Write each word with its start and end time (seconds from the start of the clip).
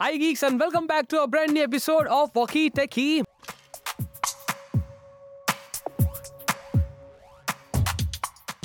Hi 0.00 0.18
geeks 0.18 0.42
and 0.42 0.60
welcome 0.60 0.86
back 0.86 1.06
to 1.08 1.22
a 1.22 1.26
brand 1.26 1.52
new 1.54 1.62
episode 1.64 2.06
of 2.06 2.34
Walkie 2.34 2.68
Techie. 2.70 3.22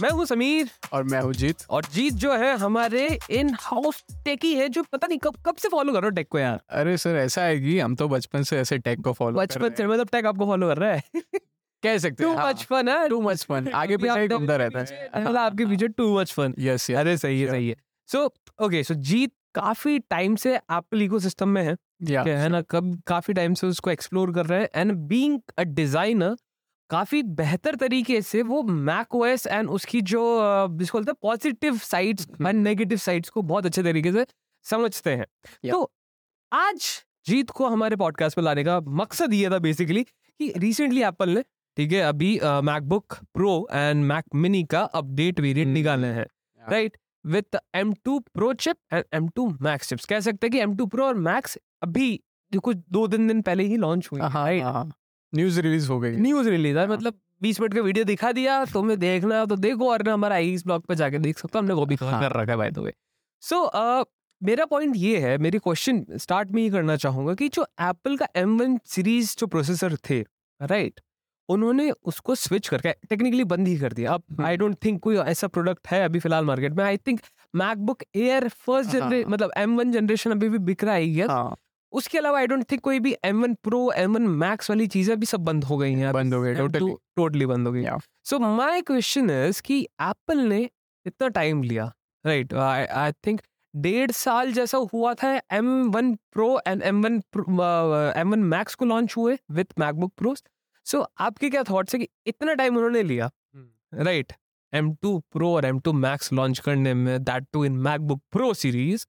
मैं 0.01 0.09
हूँ 0.09 0.25
समीर। 0.25 0.69
और 0.93 1.03
मैं 1.03 1.21
हूँ 1.21 1.33
जीत। 1.33 1.63
और 1.69 1.85
जीत 1.93 2.13
जो 2.13 2.33
है 2.37 2.55
हमारे 2.57 3.07
इन 3.29 3.55
हाउस 3.61 4.03
टेकी 4.25 4.53
है 4.55 4.67
जो 4.69 4.83
पता 4.91 5.07
नहीं 5.07 5.19
कब 5.23 5.37
कब 5.45 5.55
से 5.55 5.69
फॉलो 5.69 5.93
कर 5.93 6.01
रहे 6.01 6.09
हो 6.09 6.15
टेक 6.15 6.27
को 6.27 6.39
यार। 6.39 6.61
अरे 6.69 6.97
सर 6.97 7.15
ऐसा 7.15 7.43
है 7.43 7.59
कि 7.59 7.79
हम 7.79 7.95
तो 7.95 8.07
बचपन 8.09 8.43
से 8.43 8.59
ऐसे 8.59 8.77
टेक 8.77 9.01
को 9.01 9.13
फॉलो 9.13 9.39
बचपन 9.39 9.73
से 9.77 9.87
मतलब 9.87 10.09
टेक 10.11 10.25
आपको 10.25 10.45
फॉलो 10.45 10.67
कर 10.67 10.77
रहा 10.77 10.93
है। 10.93 11.03
कह 11.83 11.97
सकते 11.97 12.23
हैं 12.23 12.35
हाँ। 12.35 12.49
मच 12.49 12.63
फन 12.63 12.89
है। 12.89 13.09
टू 13.09 13.21
मच 13.21 13.45
फन 13.45 13.71
आगे 13.73 13.97
पीछे 13.97 14.27
घूमता 14.27 14.55
रहता 14.55 14.79
है। 14.79 15.09
मतलब 15.15 15.37
आपके 15.37 15.65
पीछे 15.65 15.87
too 15.87 16.17
much 16.19 16.33
fun 16.33 16.55
yes 16.59 16.89
yes 16.89 16.97
अरे 16.99 17.17
सही 17.17 17.41
है 17.41 17.51
सही 17.51 17.69
है। 17.69 17.75
सो 18.09 18.31
ओके 18.65 18.83
सो 18.83 18.93
जीत 18.93 19.33
काफ़ी 19.55 19.99
टाइम 19.99 20.35
से 20.35 20.55
एप्पल 20.55 21.01
इकोसिस्टम 21.01 21.49
में 21.49 21.63
है 21.63 21.75
क्या 22.05 22.23
है 22.23 22.49
ना? 22.49 22.61
कब 22.61 23.01
काफ़ी 23.07 23.33
टाइम 23.33 23.53
से 23.53 23.67
उसको 23.67 23.91
एक्सप्लोर 23.91 24.33
कर 24.33 24.45
रहे 24.45 24.61
हैं 24.61 24.69
एंड 24.75 24.91
बीइंग 24.91 25.41
अ 25.57 25.63
डिज़ाइनर 25.63 26.35
काफ़ी 26.89 27.23
बेहतर 27.23 27.75
तरीके 27.75 28.21
से 28.21 28.41
वो 28.41 28.63
मैक 28.63 29.15
ओएस 29.15 29.47
एंड 29.47 29.69
उसकी 29.69 30.01
जो 30.01 30.21
जिसको 30.71 30.97
बोलते 30.97 31.11
हैं 31.11 31.17
positive 31.21 31.77
sides 31.77 32.27
and 32.47 32.63
negative 32.63 32.97
sides 32.97 33.29
को 33.29 33.41
बहुत 33.41 33.65
अच्छे 33.65 33.83
तरीके 33.83 34.11
से 34.11 34.25
समझते 34.63 35.09
हैं। 35.09 35.25
Yeah. 35.25 35.71
तो 35.71 35.91
आज 36.53 37.05
जीत 37.25 37.49
को 37.49 37.67
हमारे 37.67 37.95
पॉडकास्ट 37.95 38.35
पे 38.35 38.41
लाने 38.41 38.63
का 38.63 38.79
मकसद 38.81 39.33
ये 39.33 39.49
था 39.49 39.59
बेसिकली 39.59 40.03
कि 40.03 40.53
रिसेंटली 40.57 41.03
एप्पल 41.03 41.29
ने 41.29 41.41
ठीक 41.77 41.91
है 41.91 42.01
अभी 42.01 42.39
MacBook 42.43 43.17
Pro 43.33 43.67
and 43.71 44.05
Mac 44.05 44.25
mini 44.35 44.63
का 44.63 44.81
अपडेट 44.81 45.39
वेरिएंट. 45.39 45.73
निकाले 45.73 46.07
हैं 46.07 46.25
right 46.69 46.97
with 47.25 47.57
M 47.75 47.93
two 47.93 48.19
Pro 48.19 48.53
chip 48.53 48.77
and 48.93 49.03
M 49.13 49.27
two 49.27 49.47
Max 49.61 49.89
chips 49.89 50.05
कह 50.05 50.19
सकते 50.19 50.47
हैं 50.47 50.51
कि 50.51 50.59
एम 50.59 50.75
टू 50.77 50.85
प्रो 50.85 51.05
और 51.05 51.15
मैक्स 51.15 51.57
अभी 51.81 52.19
जो 52.51 52.59
कुछ 52.59 52.77
दो 52.91 53.07
दिन 53.07 53.27
दिन 53.27 53.41
पहले 53.41 53.63
ही 53.63 53.77
लॉन्च 53.77 54.09
हुई 54.11 54.21
हाँ 54.21 54.29
हाँ। 54.61 54.91
न्यूज़ 55.33 55.59
रिलीज़ 55.61 55.89
हो 55.89 55.99
गई। 55.99 56.15
न्यूज़ 56.15 56.49
रिलीज़ 56.49 56.77
है 56.77 56.87
हाँ। 56.87 56.95
मतलब 56.95 57.19
बीस 57.41 57.59
मिनट 57.61 57.73
का 57.73 57.81
वीडियो 57.81 58.05
दिखा 58.05 58.31
दिया 58.31 58.65
तुम्हें 58.65 58.99
देखना 58.99 59.39
है 59.39 59.45
तो 59.47 59.55
देखो 59.55 59.89
और 59.89 60.03
ना 60.03 60.13
हमारा 60.13 60.35
आई 60.35 60.57
ब्लॉग 60.65 60.85
पे 60.85 60.95
जाके 60.95 61.19
देख 61.19 61.39
सकते 61.39 61.57
हो 61.57 61.61
हमने 61.61 61.73
वो 61.73 61.85
भी 61.85 61.95
हाँ। 61.95 62.21
कर 62.21 62.39
रखा 62.41 62.51
है 62.51 62.57
बाय 62.57 62.71
द 62.71 62.77
वे 62.77 62.93
सो 63.43 63.69
मेरा 64.41 64.65
पॉइंट 64.65 64.95
ये 64.95 65.19
है 65.19 65.37
मेरी 65.37 65.57
क्वेश्चन 65.57 66.05
स्टार्ट 66.17 66.51
में 66.51 66.61
ये 66.63 66.69
करना 66.69 66.95
चाहूँगा 66.95 67.33
कि 67.33 67.49
जो 67.49 67.65
एप्पल 67.81 68.17
का 68.17 68.27
एम 68.35 68.57
वन 68.59 68.79
सीरीज़ 68.85 69.35
जो 69.39 69.47
प्रोसेसर 69.47 69.97
थे 70.09 70.19
राइट 70.61 70.99
उन्होंने 71.53 71.89
उसको 72.03 72.35
स्विच 72.35 72.67
करके 72.67 72.91
टेक्निकली 73.09 73.43
बंद 73.45 73.67
ही 73.67 73.77
कर 73.79 73.93
दिया। 73.93 74.13
अब। 74.13 74.41
आई 74.45 74.57
डोंट 74.57 74.75
थिंक 74.85 75.01
कोई 75.03 75.17
ऐसा 75.17 75.47
प्रोडक्ट 75.47 75.87
है 75.87 76.03
अभी 76.05 76.19
फ़िलहाल 76.19 76.45
मार्केट 76.45 76.73
में। 76.73 76.83
I 76.83 76.97
think 76.97 77.19
MacBook 77.55 78.03
Air 78.15 78.47
first. 78.47 78.91
Generation 78.91 79.31
मतलब 79.31 79.51
एम 79.57 79.77
वन 79.77 79.91
जनरेशन 79.91 80.31
अभी 80.31 80.49
भी 80.49 80.57
बिक 80.69 80.83
रहा 80.83 80.95
है 80.95 81.27
हाँ। 81.27 81.57
उसके 81.93 82.17
अलावा 82.17 82.39
आई 82.39 82.47
डोंट 82.47 82.63
थिंक 82.71 82.81
कोई 82.81 82.99
भी 82.99 83.15
M 83.25 83.41
one 83.41 83.53
Pro 83.63 83.91
M 83.97 84.13
one 84.13 84.27
Max 84.41 84.69
वाली 84.69 84.87
चीज़ें 84.87 85.19
भी 85.19 85.25
सब 85.25 85.43
बंद 85.45 85.63
हो 85.63 85.77
गई 85.77 85.93
हैं। 85.93 86.13
बंद 86.13 86.33
हो 86.33 86.41
गए 86.41 86.55
टोटली 86.55 86.93
टोटली 87.15 87.45
बंद 87.45 87.67
हो 87.67 87.73
गई। 87.73 87.85
सो 88.25 88.39
माय 88.39 88.81
क्वेश्चन 88.81 89.29
इज़ 89.29 89.61
कि 89.61 89.81
एप्पल 90.01 90.37
ने 90.49 90.61
इतना 91.05 91.27
टाइम 91.29 91.63
लिया 91.63 91.91
राइट 92.25 92.53
आई 92.53 93.11
थिंक 93.25 93.41
डेढ़ 93.73 94.11
साल 94.11 94.51
जैसा 94.53 94.77
हुआ 94.93 95.13
था 95.13 95.29
M 95.53 95.67
one 95.91 96.13
Pro 96.33 96.47
and 96.67 96.81
M 96.83 97.01
one 97.03 97.21
M 98.17 98.31
one 98.31 98.39
Max 98.45 98.75
को 98.75 98.85
लॉन्च 98.85 99.15
हुए 99.17 99.37
with 99.51 99.79
MacBook 99.79 100.13
Pro 100.17 100.35
so 100.85 100.97
so, 100.97 101.05
आपके 101.19 101.49
क्या 101.49 101.63
थॉट्स 101.63 101.95
है 101.95 101.99
कि 101.99 102.07
इतना 102.27 102.53
टाइम 102.53 102.77
उन्होंने 102.77 103.03
लिया? 103.03 103.29
राइट 103.93 104.33
एम 104.73 104.93
टू 104.95 105.19
प्रो 105.19 105.55
और 105.55 105.65
एम 105.65 105.79
टू 105.79 105.93
मैक्स 105.93 106.33
लॉन्च 106.33 106.59
करने 106.59 106.93
में 106.93 107.23
that 107.23 107.45
too 107.53 107.65
in 107.65 107.71
MacBook 107.71 108.21
Pro 108.31 108.53
series 108.53 109.05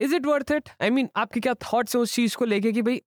is 0.00 0.14
it 0.14 0.26
worth 0.26 0.52
it 0.52 0.68
I 0.82 0.90
mean 0.90 1.08
आपके 1.16 1.40
क्या 1.40 1.54
थॉट्स 1.54 1.96
हैं 1.96 2.02
उस 2.02 2.14
चीज़ 2.14 2.36
को 2.36 2.44
लेके 2.44 2.72
कि 2.72 2.82
भाई 2.82 3.00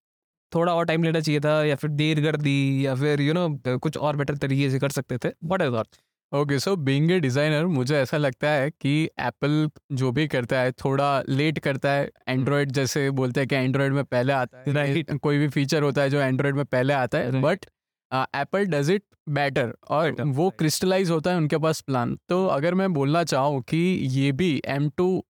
थोड़ा 0.56 0.74
और 0.74 0.86
टाइम 0.86 1.04
लेना 1.04 1.20
चाहिए 1.20 1.40
था 1.40 1.64
या 1.64 1.76
फिर 1.76 1.90
देर 1.90 2.22
कर 2.22 2.36
दी 2.38 2.86
या 2.86 2.96
फिर 2.96 3.22
यू 3.22 3.34
you 3.34 3.36
नो 3.36 3.48
know, 3.48 3.80
कुछ 3.80 3.98
और 3.98 4.16
बेटर 4.16 4.38
तरीके 4.38 4.70
से 4.70 4.80
कर 4.80 4.90
सकते 4.90 5.18
थे? 5.18 5.30
What 5.44 5.62
is 5.62 5.72
thought 5.72 5.88
okay 6.34 6.60
so 6.60 6.76
being 6.76 7.12
a 7.12 7.20
designer 7.20 7.66
मुझे 7.66 7.96
ऐसा 7.98 8.18
लगता 8.18 8.50
है 8.50 8.70
कि 8.72 9.10
एप्पल 9.20 9.70
जो 9.92 10.12
भी 10.12 10.28
करता 10.28 10.60
है 10.60 10.72
थोड़ा 10.72 11.24
लेट 11.30 11.60
करता 11.60 11.92
है। 11.92 12.10
एंड्रॉयड 12.28 12.72
जैसे 12.72 13.10
बोलते 13.12 13.40
हैं 13.40 13.48
कि 13.48 13.56
एंड्रॉयड 13.56 13.94
में 13.94 14.04
पहले 14.04 14.34
आता 14.34 14.58
है। 14.58 14.96
Right. 14.96 15.20
कोई 15.20 15.38
भी 15.38 15.48
फीचर 15.48 15.84
होता 15.84 16.02
है 16.02 16.10
जो 16.10 16.20
एंड्रॉयड 16.20 16.56
में 16.56 16.66
पहले 16.66 16.94
आता 16.94 17.18
है 17.18 17.30
Right. 17.30 17.44
But 17.44 17.66
Apple 18.14 18.66
does 18.66 18.90
it 18.90 19.04
better 19.30 19.74
और 19.90 20.12
Better, 20.12 20.26
वो 20.26 20.50
क्रिस्टलाइज 20.50 21.10
होता 21.12 21.32
है 21.32 21.38
उनके 21.38 21.58
पास 21.58 21.82
प्लान 21.82 22.18
तो 22.30 22.46
अगर 22.48 22.74
मैं 22.74 22.94
बोलना 22.94 23.24
चाहूँ 23.24 23.62
कि 23.62 23.78
ये 24.12 24.32
भी 24.32 24.62
एम 24.66 24.90
टू 24.90 25.26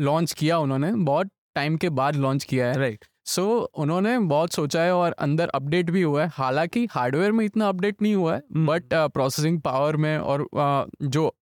लॉन्च 0.00 0.32
किया 0.32 0.58
उन्होंने 0.58 0.92
बहुत 0.92 1.30
टाइम 1.54 1.76
के 1.76 1.88
बाद 1.88 2.16
लॉन्च 2.16 2.44
किया 2.44 2.66
है। 2.66 2.78
Right 2.78 2.98
right. 2.98 3.10
सो 3.24 3.42
so, 3.42 3.82
उन्होंने 3.82 4.18
बहुत 4.18 4.52
सोचा 4.52 4.82
है 4.82 4.94
और 4.94 5.12
अंदर 5.12 5.48
अपडेट 5.48 5.90
भी 5.90 6.02
हुआ 6.02 6.22
है। 6.22 6.28
हालाँकि 6.28 6.86
हार्डवेयर 6.90 7.32
में 7.32 7.44
इतना 7.44 7.68
अपडेट 7.68 8.02
नहीं 8.02 8.14
हुआ 8.14 8.34
है। 8.34 8.42
बट 8.66 8.94
प्रोसेसिंग 8.94 9.60
पावर 9.60 9.96
में 9.96 10.18
और 10.18 10.42
uh, 10.42 11.08
जो 11.08 11.36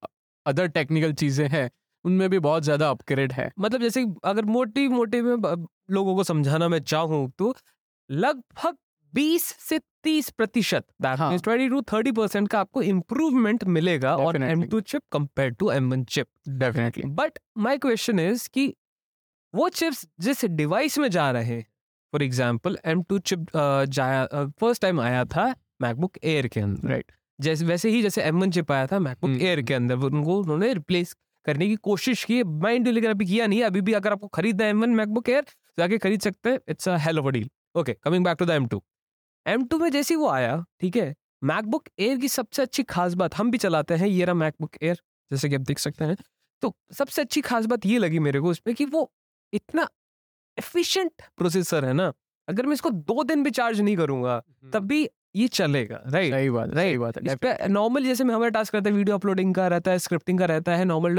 अदर 0.47 0.67
टेक्निकल 0.67 1.13
चीज़ें 1.13 1.49
हैं 1.49 1.71
उनमें 2.05 2.31
भी 2.31 2.39
बहुत 2.39 2.63
ज़्यादा 2.63 2.91
अपग्रेड 2.91 3.33
है। 3.33 3.51
मतलब 3.59 3.81
जैसे 3.81 4.07
अगर 4.25 4.45
मोटी 4.45 4.89
मोटी 4.89 5.21
में 5.21 5.67
लोगों 5.91 6.17
को 6.17 6.25
समझाना 6.25 6.69
मैं 6.69 6.79
चाहूँ 6.79 7.31
तो 7.39 7.55
लगभग 8.11 8.77
20 9.15 9.43
से 9.43 9.79
30 10.05 10.31
प्रतिशत। 10.31 10.85
ट्वेंटी 11.03 11.69
टू 11.69 11.81
थर्टी 11.93 12.13
परसेंट 12.13 12.49
का 12.49 12.61
आपको 12.61 12.83
इम्प्रूवमेंट 12.83 13.65
मिलेगा 13.69 14.17
और 14.17 14.43
M 14.43 14.63
two 14.65 14.81
chip 14.83 15.03
compare 15.13 15.51
to 15.53 15.71
M 15.71 15.91
one 15.91 16.05
chip 16.09 16.27
definitely 16.59 17.05
but 17.15 17.39
my 17.59 17.79
question 17.79 18.21
is 18.21 18.49
कि 18.55 18.73
वो 19.55 19.69
चिप्स 19.69 20.07
जिस 20.21 20.45
डिवाइस 20.45 20.99
में 20.99 21.09
जा 21.11 21.31
रहे 21.31 21.45
हैं 21.45 21.65
for 22.13 22.23
example 22.23 22.79
M 22.85 23.03
two 23.03 23.19
chip 23.21 23.47
जाया 23.57 24.27
फ़र्स्ट 24.61 24.83
टाइम 24.83 25.01
आया 25.01 25.25
था 25.27 25.55
मैकबुक 25.83 26.19
एयर 26.25 26.47
के 26.49 26.61
अंदर। 26.61 26.89
राइट 26.89 27.13
जैसे 27.39 27.65
वैसे 27.65 27.91
ही 27.91 28.03
जैसे 28.03 28.23
एम 28.23 28.41
वन 28.41 28.51
चिप 28.51 28.73
आया 28.73 28.87
था 28.87 28.99
मैकबुक 28.99 29.31
हम्म, 29.31 29.41
एयर 29.43 29.63
के 29.63 29.75
अंदर 29.75 29.95
उनको 29.97 30.39
उन्होंने 30.41 30.73
रिप्लेस 30.75 31.15
करने 31.47 31.67
की 31.69 31.77
कोशिश 31.77 32.25
की। 32.25 32.43
माइंड 32.45 32.89
लेकिन 32.89 33.11
अभी 33.11 33.27
किया 33.27 33.47
नहीं 33.47 33.63
अभी 33.65 33.81
भी 33.81 33.93
अगर 33.93 34.13
आपको 34.13 34.29
खरीदना 34.29 34.65
है 34.65 34.71
एम 34.71 34.81
वन 34.81 34.91
मैकबुक 34.95 35.29
एयर 35.29 35.45
जाके 35.79 35.99
खरीद 35.99 36.21
सकते 36.21 36.51
हैं। 36.51 36.61
It's 36.69 36.89
a 36.89 36.97
hell 36.97 37.21
deal 37.31 37.49
okay 37.77 37.93
coming 38.05 38.25
back 38.25 38.37
to 38.39 38.47
the 38.47 38.51
M 38.51 38.67
two 38.67 38.83
M 39.47 39.65
two 39.65 39.79
में 39.79 39.91
जैसे 39.91 40.17
वो 40.17 40.29
आया 40.29 40.65
ठीक 40.81 40.97
है 40.97 41.15
मैकबुक 41.43 41.89
एयर 41.99 42.19
की 42.19 42.29
सबसे 42.29 42.63
अच्छी 42.63 42.83
खास 42.83 43.15
बात 43.15 43.35
हम 43.35 43.51
भी 43.51 43.59
चलाते 43.59 43.95
हैं 43.95 44.07
ये 44.07 44.25
रहा 44.25 44.35
मैकबुक 44.35 44.77
एयर 44.83 45.01
जैसे 45.31 45.49
कि 45.49 45.55
आप 45.55 45.61
देख 45.61 45.79
सकते 45.79 46.05
हैं। 46.05 46.17
तो 46.63 46.75
सबसे 46.93 47.23
अच्छी 47.23 47.41
खास 47.41 47.67
बात 47.67 47.87
ये 47.87 47.99
लगी 47.99 48.19
मेरे 48.19 48.41
को 48.41 48.51
उसमें 48.51 48.75
कि 48.75 48.85
वो 48.85 49.11
इतना 49.53 49.89
एफिशिएंट 50.59 51.23
प्रोसेसर 51.37 51.85
है 51.85 51.93
ना 51.93 52.13
अगर 52.49 52.67
मैं 52.67 52.73
इसको 52.73 52.91
दो 52.91 53.23
दिन 53.23 53.43
भी 53.43 53.51
चार्ज 53.51 53.81
नहीं 53.81 53.97
करूँगा 53.97 54.43
तब 54.73 54.87
भी 54.87 55.09
ये 55.37 55.49
चलेगा 55.49 56.03
राइट 56.07 56.33
सही 56.33 56.51
बात 56.51 56.75
सही 56.75 56.99
बात 56.99 57.17
है 57.17 57.25
इस 57.27 57.35
पे 57.35 57.69
नॉर्मल 57.69 58.05
जैसे 58.05 58.25
में 58.25 58.35
हमारा 58.35 58.51
टास्क 58.51 58.75
रहता 58.75 58.91
है 58.91 58.97
वीडियो 58.97 59.17
अपलोडिंग 59.17 59.55
का 59.55 59.67
रहता 59.69 59.91
है 59.91 59.99
स्क्रिप्टिंग 59.99 60.39
का 60.39 60.47
रहता 60.47 60.77
है 60.77 60.85
नॉर्मल 60.85 61.17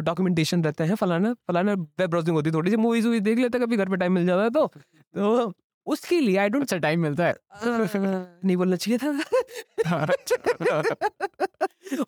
डॉक्यूमेंटेशन 0.00 0.64
रहता 0.64 0.84
है 0.84 0.94
फलाना 0.94 1.34
फलाना 1.48 1.72
वेब 1.72 2.10
ब्राउजिंग 2.10 2.36
होती 2.36 2.50
है 2.50 2.54
थोड़ी 2.54 2.70
सी 2.70 2.76
मूवीज़ 2.76 3.06
वूवीज 3.06 3.22
देख 3.22 3.38
लेते 3.38 3.58
हैं 3.58 3.66
कभी 3.66 3.76
घर 3.76 3.88
पे 3.88 3.96
टाइम 3.96 4.12
मिल 4.12 4.26
जाता 4.26 4.42
है 4.42 4.50
तो 4.50 4.66
तो 5.14 5.54
उसके 5.88 6.20
लिए 6.20 6.36
आई 6.36 6.48
डोंट 6.48 6.62
अच्छा 6.62 6.78
टाइम 6.78 7.00
मिलता 7.02 7.26
है। 7.26 7.34
नहीं 8.44 8.56
बोलना 8.56 8.76
चाहिए 8.76 8.98
था। 8.98 9.10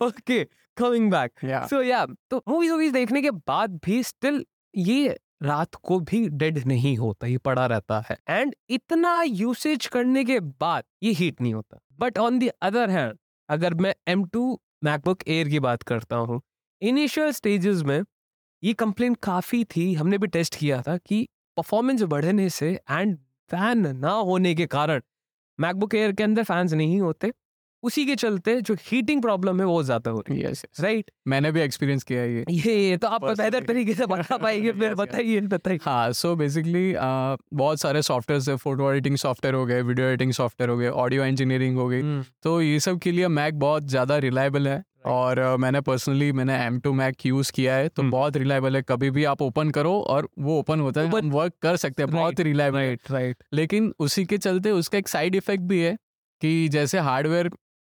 ओके 0.06 0.44
कमिंग 0.76 1.10
बैक 1.10 1.32
सो 1.70 1.82
या 1.82 2.04
तो 2.30 2.42
मूवीज़ 2.48 2.72
वूवीज 2.72 2.92
देखने 2.92 3.22
के 3.22 3.30
बाद 3.30 3.78
भी 3.84 4.02
स्टिल 4.02 4.44
ये 4.74 5.18
रात 5.42 5.74
को 5.74 5.98
भी 6.00 6.28
डेड 6.30 6.58
नहीं 6.66 6.96
होता 6.98 7.26
ये 7.26 7.38
पड़ा 7.38 7.66
रहता 7.66 8.02
है। 8.08 8.16
एंड 8.28 8.54
इतना 8.70 9.22
यूसेज 9.22 9.86
करने 9.86 10.24
के 10.24 10.38
बाद 10.40 10.84
ये 11.02 11.12
हीट 11.12 11.40
नहीं 11.40 11.54
होता। 11.54 11.78
But 12.00 12.18
on 12.18 12.38
the 12.38 12.50
other 12.62 12.90
hand 12.90 13.18
अगर 13.48 13.74
मैं 13.74 13.94
एम 14.08 14.24
टू 14.24 14.60
मैकबुक 14.84 15.22
एयर 15.28 15.48
की 15.48 15.60
बात 15.60 15.82
करता 15.82 16.16
हूँ 16.16 16.40
इनिशियल 16.82 17.32
स्टेजेस 17.32 17.82
में 17.82 18.02
ये 18.62 18.72
कंप्लेन 18.74 19.14
काफ़ी 19.22 19.64
थी। 19.64 19.92
हमने 19.94 20.18
भी 20.18 20.26
टेस्ट 20.28 20.56
किया 20.56 20.80
था 20.82 20.96
कि 20.98 21.26
परफॉर्मेंस 21.56 22.02
बढ़ने 22.04 22.48
से 22.50 22.68
एंड 22.90 23.18
फ़ैन 23.50 23.96
ना 23.98 24.12
होने 24.30 24.54
के 24.54 24.66
कारण 24.68 25.00
मैकबुक 25.58 25.94
एयर 25.94 26.12
के 26.12 26.22
अंदर 26.22 26.42
फैंस 26.44 26.72
नहीं 26.72 27.00
होते। 27.00 27.32
उसी 27.82 28.04
के 28.06 28.14
चलते 28.16 28.60
जो 28.60 28.74
हीटिंग 28.80 29.20
प्रॉब्लम 29.22 29.60
है 29.60 29.66
वो 29.66 29.82
ज़्यादा 29.82 30.10
हो 30.10 30.20
रही 30.20 30.40
है। 30.40 30.50
यस 30.50 30.64
राइट 30.80 31.10
मैंने 31.28 31.52
भी 31.52 31.60
एक्सपीरियंस 31.60 32.02
किया 32.04 32.24
ये। 32.24 32.44
ये 32.50 32.74
ये 32.88 32.96
तो 32.96 33.08
आप. 33.08 33.24
बेहतर 33.24 33.64
तरीके 33.64 33.94
से 33.94 34.06
बता 34.06 34.36
पाएँगे 34.36 34.72
फिर 34.72 34.82
Yes, 34.82 34.90
yes. 34.90 34.98
बताइए। 34.98 35.40
बताइए 35.40 35.78
हाँ 35.82 36.12
सो 36.12 36.34
बेसिकली 36.36 36.92
बहुत 37.54 37.80
सारे 37.80 38.02
सॉफ्टवेयर 38.02 38.50
है 38.50 38.56
फ़ोटो 38.56 38.90
एडिटिंग 38.92 39.16
सॉफ्टवेयर 39.16 39.54
हो 39.54 39.64
गए 39.66 39.80
वीडियो 39.82 40.06
एडिटिंग 40.06 40.32
सॉफ्टवेयर 40.32 40.70
हो 40.70 40.76
गए 40.78 40.88
ऑडियो 41.04 41.24
इंजीनियरिंग 41.24 41.76
हो 41.76 41.88
गई। 41.88 42.00
हम्म, 42.00 42.24
तो 42.42 42.60
ये 42.62 42.80
सब 42.80 42.98
के 42.98 43.12
लिए 43.12 43.28
मैक 43.30 43.58
बहुत 43.58 43.88
ज़्यादा 43.88 44.18
रिलायबल 44.18 44.68
है। 44.68 44.82
और 45.04 45.40
मैंने 45.56 45.80
पर्सनली 45.80 46.30
मैंने 46.32 46.56
एम 46.56 46.78
टू 46.80 46.92
मैक 46.92 47.26
यूज़ 47.26 47.52
किया 47.52 47.74
है 47.74 47.88
तो 47.88 48.02
हम्म। 48.02 48.12
बहुत 48.12 48.36
रिलायबल 48.36 48.76
है। 48.76 48.82
कभी 48.82 49.10
भी 49.10 49.24
आप 49.24 49.42
ओपन 49.42 49.70
करो 49.70 49.92
और 50.00 50.28
वो 50.38 50.58
ओपन 50.58 50.80
होता 50.80 51.00
है 51.00 51.20
वर्क 51.30 51.52
कर 51.62 51.76
सकते 51.76 52.02
हैं 52.02 52.10
बहुत 52.12 52.40
रिलायबल 52.40 52.78
राइट 52.78 53.10
राइट 53.10 53.42
लेकिन 53.52 53.92
उसी 53.98 54.24
के 54.24 54.38
चलते 54.38 54.70
उसका 54.72 54.98
एक 54.98 55.08
साइड 55.08 55.34
इफ़ेक्ट 55.34 55.64
भी 55.64 55.80
है 55.80 55.96
कि 56.42 56.68
जैसे 56.68 56.98
हार्डवेयर 57.00 57.50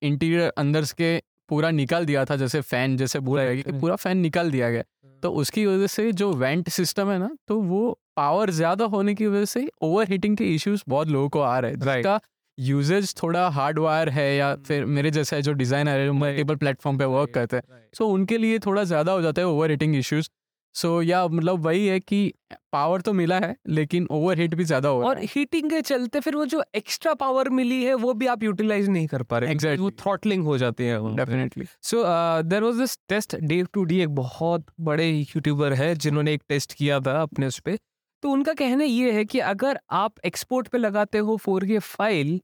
इंटीरियर 0.03 0.53
अंदर 0.59 0.85
के 0.99 1.17
पूरा 1.49 1.71
निकाल 1.71 2.05
दिया 2.07 2.25
था 2.25 2.37
जैसे 2.37 2.61
फ़ैन 2.61 2.97
जैसे 2.97 3.21
बोला 3.21 3.45
गया 3.45 3.63
कि 3.63 3.73
पूरा 3.73 3.97
फ़ैन 3.97 4.19
निकाल 4.19 4.51
दिया 4.51 4.71
गया। 4.71 4.83
तो 5.23 5.31
उसकी 5.33 5.65
वजह 5.67 5.87
से 5.87 6.11
जो 6.13 6.33
वेंट 6.33 6.69
सिस्टम 6.69 7.11
है 7.11 7.19
ना 7.19 7.29
तो 7.49 7.61
वो 7.63 7.99
पावर 8.17 8.51
ज़्यादा 8.51 8.85
होने 8.85 9.15
की 9.15 9.27
वजह 9.27 9.45
से 9.45 9.67
ओवर 9.83 10.09
हीटिंग 10.09 10.37
के 10.37 10.45
इश्यूज़ 10.55 10.83
बहुत 10.89 11.09
लोगों 11.09 11.29
को 11.29 11.41
आ 11.41 11.59
रहे 11.59 11.71
हैं. 11.71 11.79
जिसका 11.79 12.19
यूजेज 12.59 13.15
थोड़ा 13.23 13.49
हार्डवायर 13.51 14.09
है 14.09 14.35
या 14.37 14.55
फिर 14.67 14.85
मेरे 14.87 15.11
जैसा 15.11 15.37
है 15.37 15.43
जो 15.43 15.53
डिज़ाइनर 15.55 15.99
है 15.99 16.11
मल्टीपल 16.13 16.57
प्लेटफॉर्म 16.57 16.99
पे 16.99 17.05
वर्क 17.07 17.31
करते 17.35 17.57
हैं। 17.57 17.89
सो 17.95 18.09
उनके 18.09 18.39
लिए 18.39 18.59
थोड़ा 18.59 18.85
ज़्यादा 18.85 19.13
हो 19.13 19.23
जाता 19.23 19.43
है 19.43 19.49
ओवर 19.49 19.71
हीटिंग 19.71 19.97
इश्यूज़ 19.97 20.29
सो 20.75 20.91
या 21.03 21.27
मतलब 21.29 21.65
वही 21.65 21.87
है 21.87 21.99
कि 22.01 22.33
पावर 22.73 23.01
तो 23.01 23.13
मिला 23.13 23.39
है 23.39 23.55
लेकिन 23.71 24.07
ओवर 24.11 24.39
हीट 24.39 24.55
भी 24.55 24.65
ज़्यादा 24.65 24.89
हो 24.89 25.03
और 25.05 25.19
हीटिंग 25.31 25.71
के 25.71 25.81
चलते 25.83 26.21
फिर 26.21 26.37
वो 26.37 26.45
जो 26.47 26.63
एक्स्ट्रा 26.77 27.13
पावर 27.15 27.49
मिली 27.51 27.83
है 27.85 27.95
वो 27.95 28.13
भी 28.15 28.27
आप 28.27 28.43
यूटिलाइज 28.43 28.89
नहीं 28.89 29.07
कर 29.07 29.23
पा 29.23 29.39
रहे। 29.39 29.55
Exactly. 29.55 29.81
वो 29.81 29.91
थ्रॉटलिंग 29.93 30.45
हो 30.45 30.57
जाती 30.59 30.85
है 30.85 31.17
definitely 31.17 31.67
so 31.83 32.03
there 32.45 32.63
was 32.63 32.79
this 32.79 32.99
test 33.09 33.37
Dave 33.45 33.67
two 33.75 33.85
D 33.85 34.01
एक 34.03 34.15
बहुत 34.15 34.65
बड़े 34.81 35.11
यूट्यूबर 35.11 35.73
है 35.73 35.95
जिन्होंने 35.97 36.35
एक 36.35 36.43
टेस्ट 36.49 36.75
किया 36.75 37.01
था 37.01 37.21
अपने 37.23 37.47
उस 37.47 37.59
पर 37.59 37.77
तो 38.23 38.31
उनका 38.31 38.53
कहना 38.55 38.85
ये 38.85 39.13
है 39.13 39.25
कि 39.25 39.39
अगर 39.39 39.81
आप 39.91 40.15
एक्सपोर्ट 40.25 40.69
पे 40.69 40.79
लगाते 40.79 41.19
हो 41.19 41.37
फोर 41.37 41.67
के 41.67 41.79
फ़ाइल 41.79 42.41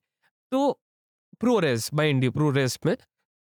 तो 0.53 0.81
प्रोरेस 1.41 1.91
बाई 1.95 2.11
इंडी 2.11 2.29
प्रोरेस 2.29 2.79
में 2.87 2.97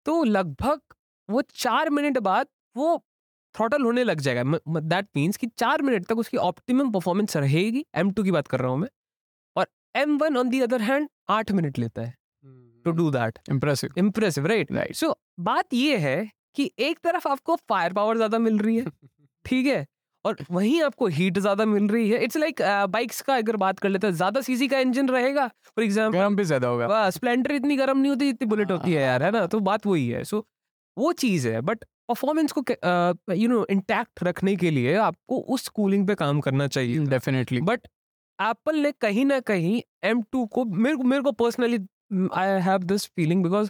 तो 0.06 0.24
लगभग 0.24 0.82
वो 1.30 1.42
चार 1.56 1.90
मिनट 1.90 2.18
बाद 2.18 2.48
वो 2.76 3.04
थ्रॉटल 3.56 3.84
होने 3.84 4.04
लग 4.04 4.20
जाएगा। 4.20 4.80
दैट 4.80 5.08
मीन्स 5.16 5.38
कि 5.38 5.48
चार 5.48 5.82
मिनट 5.82 6.06
तक 6.06 6.18
उसकी 6.18 6.38
ऑप्टिमम 6.38 6.92
परफॉर्मेंस 6.92 7.38
रहेगी। 7.38 7.86
एम 7.96 8.12
टू 8.12 8.24
की 8.24 8.32
बात 8.32 8.48
कर 8.48 8.60
रहा 8.60 8.72
हूँ 8.72 8.78
मैं। 8.78 8.90
और 9.56 9.68
M 9.96 10.18
one 10.18 10.38
on 10.38 10.50
the 10.50 10.62
other 10.62 10.82
hand 10.82 11.10
आठ 11.30 11.52
मिनट 11.52 11.80
लेता 11.80 12.02
है 12.02 12.14
to 12.86 12.92
do 12.92 13.10
that 13.12 13.40
impressive 13.50 13.94
impressive 13.98 14.46
right 14.46 14.72
right 14.72 14.96
so 14.96 15.16
बात 15.40 15.74
ये 15.74 15.98
है 15.98 16.30
कि 16.56 16.72
एक 16.80 17.00
तरफ़ 17.00 17.28
आपको 17.28 17.56
फायर 17.70 17.94
पावर 17.94 18.16
ज़्यादा 18.16 18.40
मिल 18.40 18.58
रही 18.60 18.78
है 18.78 18.86
ठीक 19.46 19.66
है? 19.66 19.86
और 20.26 20.38
वहीं 20.52 20.82
आपको 20.84 21.08
हीट 21.10 21.38
ज़्यादा 21.40 21.66
मिल 21.66 21.88
रही 21.88 22.10
है। 22.10 22.24
इट्स 22.24 22.38
लाइक 22.38 22.62
बाइक्स 22.90 23.22
का 23.22 23.36
अगर 23.36 23.56
बात 23.58 23.80
कर 23.80 23.90
लेते 23.90 24.08
हैं 24.08 24.14
ज़्यादा 24.14 24.42
सीसी 24.42 24.68
का 24.68 24.80
इंजन 24.80 25.10
रहेगा 25.10 25.48
फॉर 25.66 25.84
एग्ज़ाम्पल 25.84 26.18
गर्म 26.18 26.36
भी 26.36 26.44
ज़्यादा 26.44 26.68
होगा। 26.68 27.10
स्प्लेंडर 27.12 27.52
इतनी 27.54 27.76
गर्म 27.78 27.98
नहीं 27.98 28.10
होती 28.10 28.26
जितनी 28.26 28.48
बुलेट 28.50 28.72
होती 28.72 28.94
है 28.94 29.02
यार 29.02 29.24
है 29.24 29.32
ना? 29.32 29.46
तो 29.48 29.60
बात 29.62 29.88
वही 29.88 30.08
है। 30.10 30.24
सो 30.24 30.46
वो 30.98 31.12
चीज़ 31.16 31.48
है 31.48 31.62
बट 31.64 31.84
परफॉर्मेंस 32.10 32.52
को 32.52 32.64
यू 33.34 33.50
नो 33.50 33.66
इंटैक्ट 33.70 34.24
रखने 34.24 34.56
के 34.56 34.72
लिए 34.72 34.96
आपको 35.02 35.40
उस 35.54 35.68
कूलिंग 35.70 36.08
पे 36.08 36.16
काम 36.16 36.40
करना 36.42 36.68
चाहिए। 36.68 37.06
डेफिनेटली 37.08 37.62
बट 37.64 37.88
एप्पल 38.40 38.76
ने 38.78 38.92
कहीं 39.02 39.26
ना 39.26 39.40
कहीं 39.48 39.82
एम 40.06 40.22
टू 40.32 40.46
को 40.48 40.66
मेरे 40.66 40.96
को 40.96 41.04
मेरे 41.06 41.24
को 41.24 41.32
personally 41.40 41.80
I 42.36 42.60
have 42.64 42.84
this 42.86 43.06
feeling 43.08 43.44
because 43.44 43.70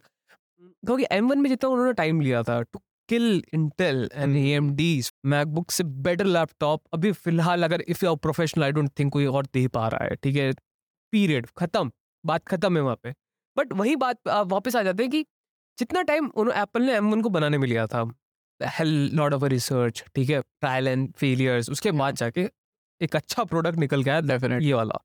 क्योंकि 0.61 1.05
एम 1.11 1.29
वन 1.29 1.39
में 1.39 1.49
जितना 1.49 1.69
उन्होंने 1.69 1.93
टाइम 1.93 2.21
लिया 2.21 2.41
था 2.43 2.61
to 2.63 2.79
kill 3.09 3.43
Intel 3.53 4.09
and 4.13 4.35
A 4.37 4.41
M 4.51 4.69
D 4.75 5.01
MacBook 5.25 5.71
से 5.71 5.83
बेटर 6.07 6.25
लैपटॉप 6.25 6.81
अभी 6.93 7.11
फ़िलहाल 7.11 7.63
अगर 7.63 7.81
if 7.87 8.05
you 8.05 8.15
professional 8.15 8.63
I 8.63 8.71
don't 8.71 8.89
think 8.99 9.11
कोई 9.13 9.25
और 9.25 9.45
दे 9.53 9.67
पा 9.67 9.87
रहा 9.87 10.03
है 10.03 10.15
ठीक 10.15 10.35
है? 10.35 10.51
पीरियड 11.13 11.47
खत्म. 11.57 11.91
बात 12.23 12.45
खत्म 12.47 12.77
है 12.77 12.83
वहाँ 12.83 12.95
पे. 13.03 13.13
बट 13.57 13.73
वही 13.73 13.95
बात 13.95 14.27
आप 14.27 14.51
वापस 14.51 14.75
आ 14.75 14.81
जाते 14.83 15.03
हैं 15.03 15.11
कि 15.11 15.21
जितना 15.77 16.01
टाइम 16.01 16.25
एप्पल 16.55 16.81
ने 16.81 16.93
एम 16.93 17.11
वन 17.11 17.21
को 17.21 17.29
बनाने 17.29 17.57
में 17.57 17.67
लिया 17.67 17.87
था 17.87 18.03
हेल 18.61 19.09
लॉट 19.13 19.33
ऑफ़ 19.33 19.43
रिसर्च 19.45 20.03
ठीक 20.15 20.29
है? 20.29 20.41
ट्रायल 20.41 20.87
एंड 20.87 21.11
फेलियर्स 21.13 21.69
उसके 21.69 21.91
बाद 21.91 22.15
जाके 22.15 22.49
एक 23.01 23.15
अच्छा 23.15 23.43
प्रोडक्ट 23.43 23.77
निकल 23.79 24.01
गया 24.01 24.19
डेफिनेटली 24.21 24.67
ये 24.67 24.73
वाला। 24.73 24.99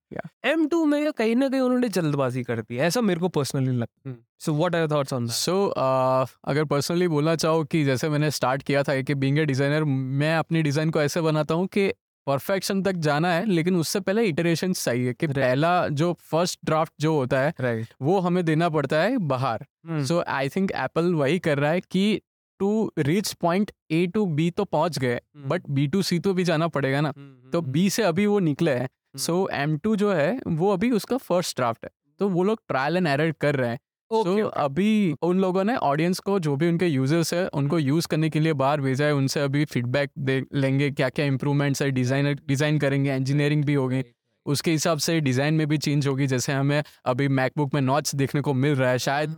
एम 0.45 0.67
टू 0.69 0.85
में 0.85 1.13
कहीं 1.13 1.37
ना 1.37 1.49
कहीं 1.49 1.61
उन्होंने 1.61 1.89
जल्दबाजी 1.89 2.43
कर 2.43 2.61
दी 2.61 2.79
ऐसा 2.79 3.01
मेरे 3.01 3.21
को 3.21 3.29
पर्सनली 3.29 3.77
लगता 3.77 4.11
है 4.11 4.17
so 4.41 4.55
what 4.55 4.75
are 4.75 4.87
thoughts 4.91 5.13
on 5.13 5.27
so 5.29 5.67
अगर 5.69 6.65
पर्सनली 6.65 7.09
बोलना 7.09 7.35
चाहो 7.37 7.65
कि 7.65 7.85
जैसे 7.85 8.09
मैंने 8.09 8.31
स्टार्ट 8.31 8.63
किया 8.63 8.83
था 8.83 9.01
कि 9.03 9.15
बीइंग 9.15 9.39
ए 9.39 9.45
डिज़ाइनर 9.45 9.85
मैं 9.85 10.37
अपनी 10.37 10.63
डिज़ाइन 10.63 10.91
को 10.91 11.03
ऐसे 11.03 11.21
बनाता 11.21 11.55
हूँ 11.55 11.67
कि 11.69 11.93
परफेक्शन 12.27 12.83
तक 12.83 12.93
जाना 13.05 13.33
है 13.33 13.45
लेकिन 13.47 13.77
उससे 13.77 14.01
पहले 14.01 14.25
इटरेशन 14.25 14.73
चाहिए 14.73 15.13
कि 15.13 15.27
पहला 15.27 15.71
जो 15.89 16.13
फ़र्स्ट 16.23 16.59
ड्राफ्ट 16.65 16.93
जो 17.01 17.15
होता 17.15 17.41
है 17.41 17.87
वो 18.03 18.19
हमें 18.21 18.45
देना 18.45 18.69
पड़ता 18.69 19.01
है 19.03 19.17
बाहर। 19.29 19.65
सो 20.05 20.23
आई 20.29 20.49
थिंक 20.49 20.73
एप्पल 20.73 21.15
वही 21.15 21.39
कर 21.39 21.59
रहा 21.59 21.71
है 21.71 21.81
कि 21.81 22.21
to 22.61 22.71
reach 22.99 23.33
point 23.33 23.71
A 23.91 24.07
to 24.07 24.25
B 24.29 24.51
तो 24.51 24.65
पहुँच 24.67 24.99
गए 24.99 25.21
बट 25.47 25.69
बी 25.71 25.87
टू 25.87 26.03
सी 26.03 26.19
तो 26.19 26.35
भी 26.35 26.45
जाना 26.45 26.69
पड़ेगा 26.69 27.01
ना। 27.01 27.13
तो 27.53 27.61
बी 27.63 27.89
से 27.91 28.03
अभी 28.05 28.27
वो 28.27 28.39
निकले 28.41 28.71
हैं। 28.73 28.89
सो 29.19 29.49
एम 29.53 29.77
टू 29.77 29.95
जो 29.97 30.13
है 30.13 30.39
वो 30.49 30.73
अभी 30.73 30.91
उसका 30.93 31.17
फ़र्स्ट 31.19 31.57
ड्राफ्ट 31.57 31.85
है। 31.85 31.91
तो 32.21 32.29
वो 32.29 32.43
लोग 32.45 32.61
ट्रायल 32.69 32.97
एंड 32.97 33.07
एरर 33.07 33.33
कर 33.41 33.57
रहे 33.57 33.71
हैं। 33.71 33.79
सो 34.11 34.23
so, 34.23 34.31
okay. 34.31 34.53
अभी 34.57 35.15
उन 35.23 35.41
लोगों 35.41 35.65
ने 35.65 35.75
ऑडियंस 35.79 36.19
को 36.19 36.39
जो 36.41 36.55
भी 36.57 36.69
उनके 36.69 36.87
यूज़र्स 36.87 37.33
है 37.35 37.47
उनको 37.49 37.79
यूज़ 37.79 38.09
करने 38.09 38.31
के 38.31 38.41
लिए 38.41 38.53
बाहर 38.53 38.81
भेजा 38.81 39.05
है। 39.05 39.15
उनसे 39.15 39.41
अभी 39.41 39.65
फीडबैक 39.65 40.11
दे 40.21 40.43
लेंगे 40.55 40.91
क्या 40.91 41.09
क्या 41.09 41.27
इंप्रूवमेंट्स 41.27 41.83
है 41.83 41.91
डिज़ाइनर 41.91 42.41
डिज़ाइन 42.49 42.79
करेंगे 42.79 43.15
इंजीनियरिंग 43.17 43.65
भी 43.65 43.75
होगी। 43.75 44.03
उसके 44.47 44.71
हिसाब 44.71 44.99
से 44.99 45.21
डिज़ाइन 45.21 45.55
में 45.55 45.67
भी 45.67 45.79
चेंज 45.79 46.07
होगी। 46.07 46.27
जैसे 46.27 46.53
हमें 46.53 46.83
अभी 47.05 47.29
मैकबुक 47.31 47.75
में 47.75 47.81
नॉच 47.81 48.15
देखने 48.15 48.41
को 48.41 48.55
मिल 48.55 48.75
रहा 48.75 48.91
है 48.91 48.99
शायद 48.99 49.37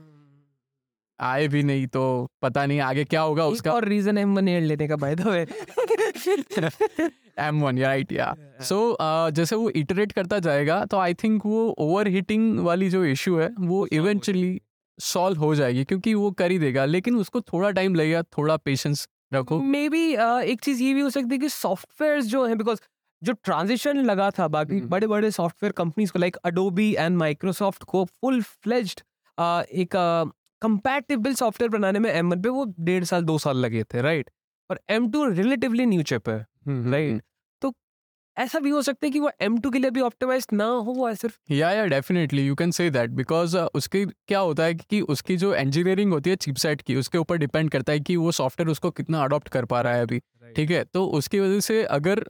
आए 1.20 1.46
भी 1.48 1.62
नहीं 1.62 1.86
तो 1.86 2.04
पता 2.42 2.64
नहीं 2.66 2.80
आगे 2.80 3.04
क्या 3.04 3.20
होगा 3.20 3.46
उसका 3.46 3.72
और 3.72 3.84
रीजन 3.84 4.18
है 4.18 4.24
मन 4.24 4.48
एयर 4.48 4.62
लेने 4.62 4.88
का 4.88 4.96
by 4.96 5.14
the 5.14 5.26
way 5.26 5.46
M 7.38 7.60
one 7.62 7.78
right 7.78 8.12
या 8.12 8.34
सो 8.60 8.96
जैसे 9.30 9.56
वो 9.56 9.70
इटरेट 9.76 10.12
करता 10.12 10.38
जाएगा 10.38 10.84
तो 10.84 10.98
आई 10.98 11.14
थिंक 11.14 11.46
वो 11.46 11.68
ओवर 11.78 12.08
हीटिंग 12.08 12.58
वाली 12.60 12.88
जो 12.90 13.04
इशू 13.04 13.36
है 13.38 13.50
वो 13.60 13.86
इवेंचुअली 13.92 14.60
सॉल्व 14.98 15.38
हो 15.38 15.54
जाएगी 15.54 15.84
क्योंकि 15.84 16.14
वो 16.14 16.30
कर 16.30 16.50
ही 16.50 16.58
देगा 16.58 16.84
लेकिन 16.84 17.16
उसको 17.16 17.40
थोड़ा 17.42 17.70
टाइम 17.70 17.94
लगेगा 17.94 18.22
थोड़ा 18.38 18.56
पेशेंस 18.56 19.08
रखो। 19.34 19.58
मे 19.60 19.88
बी 19.88 20.14
uh, 20.14 20.40
एक 20.42 20.60
चीज़ 20.60 20.82
ये 20.82 20.94
भी 20.94 21.00
हो 21.00 21.10
सकती 21.10 21.34
है 21.34 21.38
कि 21.38 21.48
सॉफ्टवेयर 21.48 22.20
जो 22.22 22.44
है 22.46 22.54
बिकॉज़ 22.54 22.80
जो 23.22 23.32
ट्रांजिशन 23.44 23.96
लगा 23.96 24.30
था 24.30 24.46
बाकी 24.48 24.78
हम्म। 24.78 24.88
बड़े 24.88 25.06
बड़े 25.06 25.30
सॉफ्टवेयर 25.30 25.72
कंपनीज़ 25.72 26.12
को 26.12 26.18
लाइक 26.18 26.36
अडोबी 26.44 26.92
एंड 26.94 27.16
माइक्रोसॉफ्ट 27.16 27.84
को 27.84 28.04
फुल 28.04 28.42
फ्लेज्ड 28.42 29.00
एक 29.74 29.96
कंपैटिबल 30.62 31.34
सॉफ्टवेयर 31.34 31.70
बनाने 31.70 31.98
में 31.98 32.10
एम 32.10 32.42
पे 32.42 32.48
वो 32.48 32.64
डेढ़ 32.80 33.04
साल 33.04 33.24
दो 33.24 33.38
साल 33.38 33.56
लगे 33.56 33.84
थे 33.84 34.02
राइट 34.02 34.30
और 34.70 34.80
M 34.90 35.10
two 35.10 35.24
relatively 35.24 35.86
new 35.86 36.02
chip 36.02 36.28
है 36.28 36.46
राइट 36.68 37.22
तो 37.62 37.72
ऐसा 38.36 38.58
भी 38.58 38.70
हो 38.70 38.82
सकता 38.82 39.06
है 39.06 39.10
कि 39.10 39.20
वो 39.20 39.30
एम 39.40 39.58
टू 39.60 39.70
के 39.70 39.78
लिए 39.78 39.90
भी 39.90 40.00
ऑप्टिमाइज 40.00 40.46
ना 40.52 40.64
हो 40.64 40.92
वो 40.92 41.14
सिर्फ़ 41.14 41.52
या 41.52 41.70
या 41.70 41.86
definitely 41.86 42.46
you 42.46 42.54
can 42.54 42.70
say 42.70 42.90
that 42.90 43.10
because 43.10 43.56
उसकी 43.58 44.04
क्या 44.04 44.38
होता 44.38 44.64
है 44.64 44.74
कि 44.74 45.00
उसकी 45.00 45.36
जो 45.36 45.54
इंजीनियरिंग 45.54 46.12
होती 46.12 46.30
है 46.30 46.36
चिपसेट 46.36 46.82
की 46.82 46.96
उसके 46.96 47.18
ऊपर 47.18 47.36
डिपेंड 47.36 47.70
करता 47.70 47.92
है 47.92 48.00
कि 48.00 48.16
वो 48.16 48.32
सॉफ्टवेयर 48.32 48.68
उसको 48.68 48.90
कितना 48.90 49.24
अडॉप्ट 49.24 49.48
कर 49.48 49.64
पा 49.64 49.80
रहा 49.80 49.94
है 49.94 50.02
अभी 50.02 50.18
ठीक 50.56 50.70
है? 50.70 50.84
तो 50.84 51.06
उसकी 51.06 51.40
वजह 51.40 51.60
से 51.60 51.82
अगर 51.84 52.24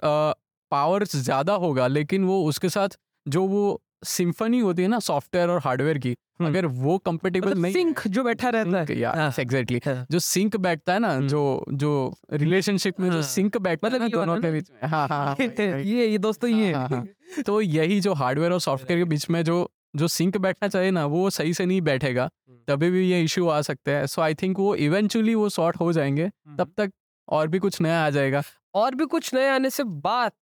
पावर 0.73 1.05
ज़्यादा 1.05 1.55
होगा 1.55 1.87
लेकिन 1.87 2.25
वो 2.25 2.45
उसके 2.45 2.69
साथ 2.69 2.89
जो 3.29 3.47
वो 3.47 3.83
सिम्फनी 4.05 4.59
होती 4.59 4.83
है 4.83 4.89
ना 4.89 4.99
सॉफ्टवेयर 4.99 5.49
और 5.49 5.61
हार्डवेयर 5.61 5.99
की 5.99 6.11
हम्म। 6.11 6.51
अगर 6.51 6.67
वो 6.67 6.99
कंपेटेबल 6.99 7.55
नहीं 7.55 7.73
सिंक 7.73 8.01
जो 8.09 8.25
बैठा 8.25 8.49
रहता 8.49 8.81
है 8.83 8.99
या 8.99 9.13
हाँ। 9.13 9.33
एग्जैक्टली 9.41 9.81
हाँ। 9.87 10.07
जो 10.11 10.19
सिंक 10.19 10.57
बैठता 10.57 10.93
है 10.93 10.99
ना 10.99 11.13
हम्म। 11.15 11.29
जो 11.29 11.65
जो 11.73 11.93
रिलेशनशिप 12.33 13.01
में 13.01 13.09
जो 13.11 13.15
हाँ। 13.15 13.23
सिंक 13.23 13.57
बैठता 13.57 13.89
है 13.89 13.95
मतलब 13.95 14.03
ना 14.03 14.07
ये 14.07 14.17
वाला 14.17 14.27
दोनों 14.27 14.43
के 14.43 14.53
बीच 14.53 14.71
में 14.71 14.89
हाँ 14.91 15.07
हाँ 15.09 15.25
हाँ। 15.27 15.37
ये 15.81 16.07
ये 16.07 16.19
दोस्तों 16.19 16.51
ये 16.51 16.73
हाँ, 16.73 16.89
हाँ, 16.89 17.07
तो 17.47 17.61
यही 17.61 18.01
जो 18.01 18.15
हार्डवेयर 18.15 18.53
और 18.53 18.61
सॉफ्टवेयर 18.61 19.01
के 19.01 19.05
बीच 19.05 19.31
में 19.31 19.43
जो 19.45 19.69
जो 19.97 20.09
सिंक 20.09 20.37
बैठना 20.37 20.69
चाहिए 20.69 20.91
ना 20.91 21.05
वो 21.07 21.29
सही 21.31 21.55
से 21.55 21.67
नहीं 21.67 21.81
बैठेगा 21.81 22.29
तभी 22.69 22.91
भी 22.91 23.11
ये 23.11 23.23
इश्यू 23.23 23.49
आ 23.49 23.61
सकते 23.61 23.91
हैं 23.91 24.07
सो 24.07 24.23
आई 24.23 24.35
थिंक 24.35 24.59
वो 24.59 24.75
इवेंचुअली 24.75 25.35
वो 25.35 25.49
सॉर्ट 25.49 25.77
हो 25.77 25.93
जाएँगे 25.93 26.29
तब 26.59 26.73
तक 26.77 26.93
और 27.29 27.49
भी 27.49 27.59
कुछ 27.59 27.81
नया 27.81 28.07
आ 28.07 28.11
जाएगा 28.11 28.43
और 28.75 28.95
भी 28.95 29.07
कुछ 29.07 29.35
नए 29.35 29.49
आने 29.49 29.71
से 29.71 29.85
बात 29.85 30.35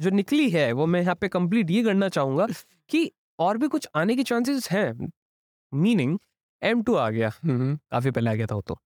जो 0.00 0.10
निकली 0.10 0.48
है 0.50 0.70
वो 0.72 0.86
मैं 0.86 1.00
यहाँ 1.00 1.14
पे 1.14 1.28
कंप्लीट 1.28 1.70
ये 1.70 1.82
करना 1.84 2.08
चाहूँगा 2.08 2.46
कि 2.90 3.10
और 3.38 3.58
भी 3.58 3.68
कुछ 3.68 3.88
आने 3.96 4.16
की 4.16 4.22
चांसेस 4.22 4.70
हैं। 4.70 5.10
मीनिंग 5.72 6.18
एम 6.62 6.82
टू 6.82 6.94
आ 6.94 7.08
गया। 7.10 7.30
काफ़ी 7.44 8.10
पहले 8.10 8.30
आ 8.30 8.34
गया 8.34 8.46
था 8.46 8.54
वो 8.54 8.62
तो। 8.62 8.78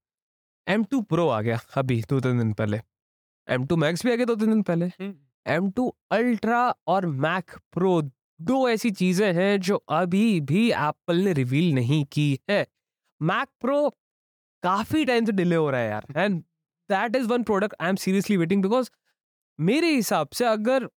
एम 0.66 0.85
टू 0.85 1.00
प्रो 1.02 1.28
आ 1.28 1.40
गया 1.40 1.59
अभी 1.76 2.00
दो 2.11 2.21
तीन 2.21 2.38
दिन 2.38 2.52
पहले। 2.52 2.80
एम 3.49 3.66
टू 3.66 3.76
मैक्स 3.76 4.04
भी 4.06 4.12
आ 4.12 4.16
गया 4.16 4.26
दो 4.26 4.35
तीन 4.35 4.50
दिन 4.50 4.62
पहले। 4.62 4.90
एम 5.47 5.71
टू 5.71 5.88
अल्ट्रा 6.12 6.68
और 6.87 7.06
मैक 7.06 7.59
प्रो 7.73 8.00
दो 8.40 8.68
ऐसी 8.68 8.90
चीज़ें 8.90 9.33
हैं 9.35 9.61
जो 9.61 9.76
अभी 9.76 10.40
भी 10.42 10.71
एप्पल 10.71 11.16
ने 11.16 11.33
रिवील 11.33 11.73
नहीं 11.75 12.04
की 12.12 12.28
है। 12.50 12.66
मैक 13.21 13.49
प्रो 13.61 13.88
काफ़ी 14.62 15.04
टाइम 15.04 15.25
से 15.25 15.33
डिले 15.33 15.56
हो 15.56 15.71
रहा 15.71 15.80
है 15.80 15.90
यार। 15.90 16.06
And 16.16 16.40
that 16.90 17.16
is 17.16 17.26
one 17.28 17.42
product 17.42 17.75
I 17.80 17.88
am 17.88 17.97
seriously 17.97 18.37
waiting 18.37 18.62
because 18.62 18.90
मेरे 19.59 19.94
हिसाब 19.94 20.28
से 20.28 20.44
अगर 20.44 20.88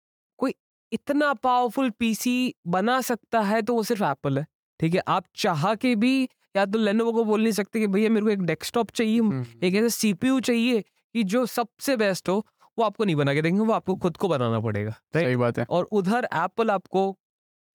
इतना 0.92 1.34
पावरफुल 1.34 1.90
पीसी 1.90 2.54
बना 2.68 3.00
सकता 3.02 3.40
है 3.42 3.62
तो 3.62 3.74
वो 3.76 3.84
सिर्फ़ 3.84 4.04
एप्पल 4.04 4.38
है। 4.40 4.46
ठीक 4.80 4.94
है 4.96 5.02
आप 5.08 5.24
चाह 5.36 5.74
के 5.76 5.96
भी 5.96 6.24
या 6.56 6.66
तो 6.66 6.80
लेनोवो 6.80 7.12
को 7.12 7.24
बोल 7.24 7.42
नहीं 7.42 7.52
सकते 7.52 7.80
कि 7.80 7.88
भैया 7.88 8.10
मेरे 8.10 8.26
को 8.26 8.32
एक 8.32 8.42
डेस्कटॉप 8.42 8.92
चाहिए 8.92 9.22
एक 9.64 9.76
ऐसा 9.76 9.88
सीपीयू 9.88 10.40
चाहिए 10.40 10.82
कि 10.82 11.24
जो 11.26 11.46
सबसे 11.46 11.96
बेस्ट 11.98 12.30
हो 12.30 12.38
वो 12.78 12.84
आपको 12.86 13.06
नहीं 13.06 13.16
बना 13.16 13.34
के 13.34 13.42
देंगे 13.42 13.60
वो 13.62 13.74
आपको 13.74 13.96
खुद 13.96 14.18
को 14.18 14.28
बनाना 14.28 14.60
पड़ेगा 14.60 14.92
सही 15.14 15.36
बात 15.36 15.60
है। 15.60 15.66
और 15.70 15.88
उधर 15.92 16.28
एप्पल 16.36 16.72
आपको 16.72 17.12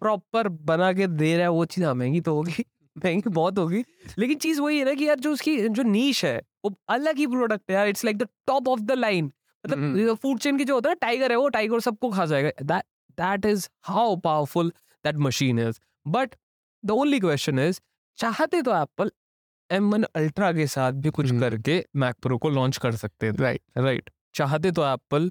प्रॉपर 0.02 0.48
बना 0.48 0.92
के 0.92 1.06
दे 1.06 1.32
रहा 1.34 1.42
है 1.42 1.50
वो 1.50 1.64
चीज़ 1.64 1.84
हाँ 1.86 1.94
महँगी 1.94 2.20
तो 2.20 2.34
होगी 2.34 2.64
महँगी 2.96 3.30
बहुत 3.30 3.58
होगी 3.58 3.84
लेकिन 4.18 4.38
चीज़ 4.38 4.60
वही 4.60 4.78
है 4.78 4.84
ना 4.84 4.94
कि 4.94 5.08
यार 5.08 5.20
जो 5.20 5.32
उसकी 5.32 5.56
जो 5.68 5.82
नीश 5.82 6.24
है 6.24 6.36
वो 6.64 6.74
अलग 6.88 7.16
ही 7.16 7.26
प्रोडक्ट 7.26 7.70
है 7.70 7.76
यार 7.76 7.88
it's 7.88 8.04
like 8.04 8.18
the 8.18 8.28
top 8.46 8.68
of 8.68 8.80
the 8.80 8.92
line 8.92 9.32
मतलब 9.64 10.14
फ़ूड 10.14 10.38
चेन 10.38 10.58
की 10.58 10.64
जो 10.64 10.74
होता 10.74 10.90
है 10.90 10.94
टाइगर 10.94 11.30
है 11.30 11.36
वो 11.36 11.48
टाइगर 11.48 11.80
सबको 11.80 12.10
खा 12.10 12.26
जाएगा 12.26 12.50
that 13.18 13.46
is 13.46 13.68
how 13.84 14.16
powerful 14.24 14.72
that 15.04 15.16
machine 15.26 15.58
is 15.58 15.80
but 16.08 16.34
the 16.84 16.90
only 16.90 17.20
question 17.20 17.58
is 17.58 17.80
चाहते 18.18 18.62
तो 18.62 18.76
एप्पल 18.76 19.12
एम 19.70 19.90
वन 19.92 20.02
अल्ट्रा 20.16 20.52
के 20.52 20.66
साथ 20.66 20.92
भी 20.92 21.10
कुछ 21.10 21.28
हम्म। 21.30 21.40
करके 21.40 21.84
मैक 21.96 22.16
प्रो 22.22 22.38
को 22.38 22.50
लॉन्च 22.50 22.76
कर 22.76 22.96
सकते 22.96 23.32
थे। 23.32 23.42
राइट 23.42 23.62
राइट 23.78 24.10
चाहते 24.34 24.70
तो 24.70 24.84
एप्पल 24.86 25.30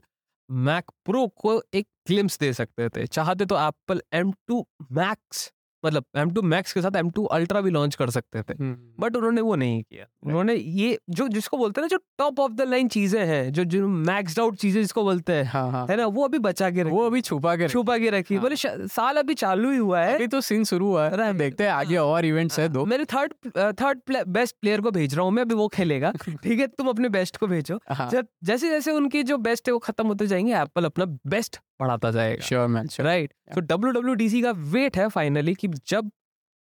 मैक 0.50 0.92
प्रो 1.06 1.28
को 1.42 1.62
एक 1.74 1.88
ग्लिम्स 2.08 2.38
दे 2.40 2.52
सकते 2.54 2.90
थे। 2.90 3.06
चाहते 3.08 3.46
तो 3.46 3.58
एप्पल 3.60 4.02
एम 4.14 4.32
टू 4.48 4.66
मैक्स 4.92 5.52
मतलब 5.86 6.06
एम 6.18 6.32
टू 6.32 6.42
मैक्स 6.42 6.74
के 6.74 6.82
साथ 6.82 6.96
एम 6.96 7.10
टू 7.10 7.24
अल्ट्रा 7.32 7.62
भी 7.62 7.70
लॉन्च 7.70 7.96
कर 7.96 8.10
सकते 8.10 8.42
थे। 8.42 8.54
बट 9.02 9.16
उन्होंने 9.16 9.42
वो 9.42 9.56
नहीं 9.56 9.82
किया। 9.84 10.06
उन्होंने 10.26 10.56
ये 10.56 10.98
जो 11.10 11.28
जिसको 11.28 11.58
बोलते 11.58 11.82
हैं 11.82 11.84
ना 11.84 11.88
जो 11.88 11.98
टॉप 12.18 12.40
ऑफ़ 12.40 12.52
द 12.52 12.62
लाइन 12.62 12.88
चीज़ें 12.88 13.26
हैं 13.26 13.52
जो 13.54 13.64
जो 13.66 13.88
मैक्सड 13.88 14.40
आउट 14.40 14.56
चीज़ें 14.56 14.82
जिसको 14.82 15.04
बोलते 15.04 15.34
हैं 15.34 15.44
हाँ 15.44 15.70
हाँ। 15.72 15.86
है 15.90 15.98
ना 15.98 16.06
वो 16.08 16.26
अभी 16.26 16.40
बचा 16.40 16.70
के 16.72 16.82
रखी। 16.82 16.92
वो 16.92 17.06
अभी 17.06 17.22
छुपा 17.22 17.56
के 17.56 17.68
छुपा 17.68 17.98
के 17.98 18.10
रखी। 18.10 18.36
हाँ। 18.36 18.42
बोले 18.42 18.56
साल 18.88 19.18
अभी 19.18 19.34
चालू 19.34 19.72
ही 19.72 19.78
हुआ 19.78 20.02
है। 20.02 20.16
अभी 20.16 20.28
तो 20.28 20.42
सीन 20.42 20.64
शुरू 20.64 20.88
हुआ 20.88 21.08
है। 21.10 21.34
देखते 21.38 21.64
हैं 21.64 21.72
आगे 21.72 21.98
और 21.98 22.26
इवेंट्स 22.26 22.60
है 22.60 22.68
दो। 22.70 22.86
मेरे 22.86 23.06
थर्ड 23.06 23.34
थर्ड 23.82 24.02
बेस्ट 24.30 24.56
प्लेयर 24.62 24.82
को 24.82 24.92
भेज 24.92 25.16
रहा 25.16 25.26
हूँ 25.26 25.32
मैं 25.32 25.42
अभी 25.42 25.56
वो 25.56 25.68
खेलेगा। 25.68 26.12
ठीक 26.44 26.60
है 26.60 26.68
तुम 26.68 26.88
अपने 26.88 27.10
बेस्ट 27.10 27.38
को 27.38 27.48
भेजो। 27.48 27.80
हाँ। 27.90 28.10
जैसे 28.44 28.70
जैसे 28.70 28.92
उनकी 28.92 29.24
जो 29.24 29.38
बेस्ट 29.40 29.68
है 29.68 29.74
वो 29.74 29.80
खत्म 29.80 30.08
होते 30.08 30.28
जाएँगे। 30.28 30.54
एप्पल 30.54 30.86
अपना 30.86 31.06
बेस्ट 31.28 31.60
बढ़ाता 31.82 32.12
जाएगा 32.12 32.46
श्योर 32.46 32.68
मैन 32.68 32.90
राइट 33.00 33.34
तो 33.56 33.62
डब्ल्यू 33.62 33.92
डब्ल्यू 33.92 34.14
डी 34.16 34.30
सी 34.30 34.42
का 34.42 34.52
वेट 34.72 34.98
है 34.98 35.08
फाइनली 35.10 35.56
कि 35.56 35.68
जब 35.88 36.12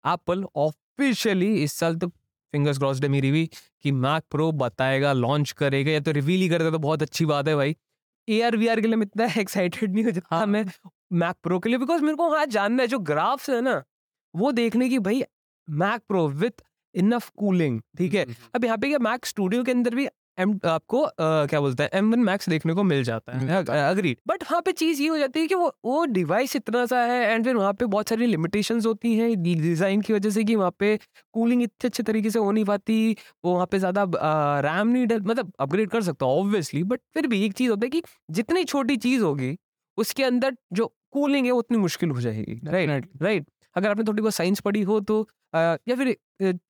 एप्पल 0.03 0.45
ऑफिशियली 0.55 1.53
इस 1.63 1.73
साल 1.73 1.95
तो 1.95 2.07
फिंगर्स 2.07 2.77
क्रॉस्ड 2.77 3.03
है 3.03 3.09
मेरी 3.09 3.31
भी 3.31 3.49
कि 3.81 3.91
मैक 3.91 4.23
प्रो 4.31 4.51
बताएगा 4.51 5.13
लॉन्च 5.13 5.51
करेगा 5.51 5.91
या 5.91 5.99
तो 5.99 6.11
रिवील 6.11 6.41
ही 6.41 6.49
करेगा 6.49 6.71
तो 6.71 6.79
बहुत 6.79 7.01
अच्छी 7.01 7.25
बात 7.25 7.47
है 7.47 7.55
भाई। 7.55 7.75
ए 8.27 8.41
आर 8.41 8.55
वी 8.55 8.67
आर 8.67 8.81
के 8.81 8.87
लिए 8.87 8.95
मैं 8.95 9.05
इतना 9.05 9.25
एक्साइटेड 9.37 9.93
नहीं 9.93 10.03
हो 10.05 10.11
जाता 10.11 10.35
हाँ। 10.35 10.45
मैं 10.45 10.65
मैक 11.13 11.35
प्रो 11.43 11.59
के 11.59 11.69
लिए 11.69 11.77
बिकॉज़ 11.77 12.01
मेरे 12.01 12.15
को 12.15 12.29
हाँ 12.35 12.45
जानना 12.45 12.83
है 12.83 12.87
जो 12.87 12.99
ग्राफ्स 13.09 13.49
है 13.49 13.61
ना 13.61 13.81
वो 14.33 14.51
देखने 14.51 14.89
की 14.89 14.99
भाई 14.99 15.23
Mac 15.67 16.01
Pro 16.07 16.27
with 16.27 16.63
enough 16.95 17.29
cooling 17.29 17.81
ठीक 17.97 18.13
है? 18.13 18.25
अब 18.55 18.65
यहाँ 18.65 18.77
पे 18.77 18.87
क्या 18.87 18.99
मैक 18.99 19.25
स्टूडियो 19.25 19.63
के 19.63 19.71
अंदर 19.71 19.95
भी 19.95 20.07
एम 20.37 20.59
आपको 20.65 21.01
अ, 21.01 21.45
क्या 21.45 21.59
बोलते 21.61 21.83
हैं 21.83 21.89
एम 21.93 22.11
वन 22.11 22.19
मैक्स 22.21 22.49
देखने 22.49 22.73
को 22.73 22.83
मिल 22.83 23.03
जाता 23.03 23.37
है 23.37 23.63
अग्रीड 23.81 24.17
बट 24.27 24.43
वहाँ 24.43 24.61
पे 24.61 24.71
चीज़ 24.73 25.01
ये 25.01 25.07
हो 25.07 25.17
जाती 25.17 25.39
है 25.39 25.47
कि 25.47 25.55
वो 25.55 25.71
वो 25.85 26.03
डिवाइस 26.07 26.55
इतना 26.55 26.85
सा 26.85 27.01
है 27.03 27.21
एंड 27.25 27.45
फिर 27.45 27.55
वहाँ 27.55 27.73
पे 27.73 27.85
बहुत 27.85 28.09
सारी 28.09 28.25
लिमिटेशन 28.25 28.81
होती 28.85 29.15
हैं 29.15 29.29
डिज़ाइन 29.43 30.01
की 30.01 30.13
वजह 30.13 30.29
से 30.29 30.43
कि 30.43 30.55
वहाँ 30.55 30.71
पे 30.79 30.95
कूलिंग 31.33 31.63
इतने 31.63 31.87
अच्छे 31.87 32.03
तरीके 32.03 32.29
से 32.29 32.39
हो 32.39 32.51
नहीं 32.51 32.65
पाती 32.65 33.15
वो 33.45 33.53
वहाँ 33.53 33.65
पे 33.65 33.79
ज़्यादा 33.79 34.05
रैम 34.61 34.87
नहीं 34.87 35.05
डल 35.07 35.21
मतलब 35.21 35.51
अपग्रेड 35.59 35.89
कर 35.89 36.01
सकता 36.03 36.25
हूँ 36.25 36.39
ऑब्वियसली 36.39 36.83
बट 36.85 36.99
फिर 37.13 37.27
भी 37.27 37.43
एक 37.45 37.53
चीज़ 37.53 37.69
होता 37.69 37.85
है 37.85 37.89
कि 37.89 38.01
जितनी 38.31 38.63
छोटी 38.65 38.97
चीज़ 38.97 39.23
होगी 39.23 39.57
उसके 39.97 40.23
अंदर 40.23 40.55
जो 40.73 40.87
कूलिंग 41.11 41.45
है 41.45 41.51
उतनी 41.53 41.77
मुश्किल 41.77 42.09
हो 42.11 42.21
जाएगी 42.21 42.59
राइट 42.65 43.09
राइट 43.21 43.45
अगर 43.75 43.89
आपने 43.89 44.03
थोड़ी 44.03 44.21
बहुत 44.21 44.35
साइंस 44.35 44.59
पढ़ी 44.59 44.81
हो 44.83 44.99
तो 45.01 45.21
अ, 45.53 45.57
या 45.57 45.95
फिर 45.95 46.15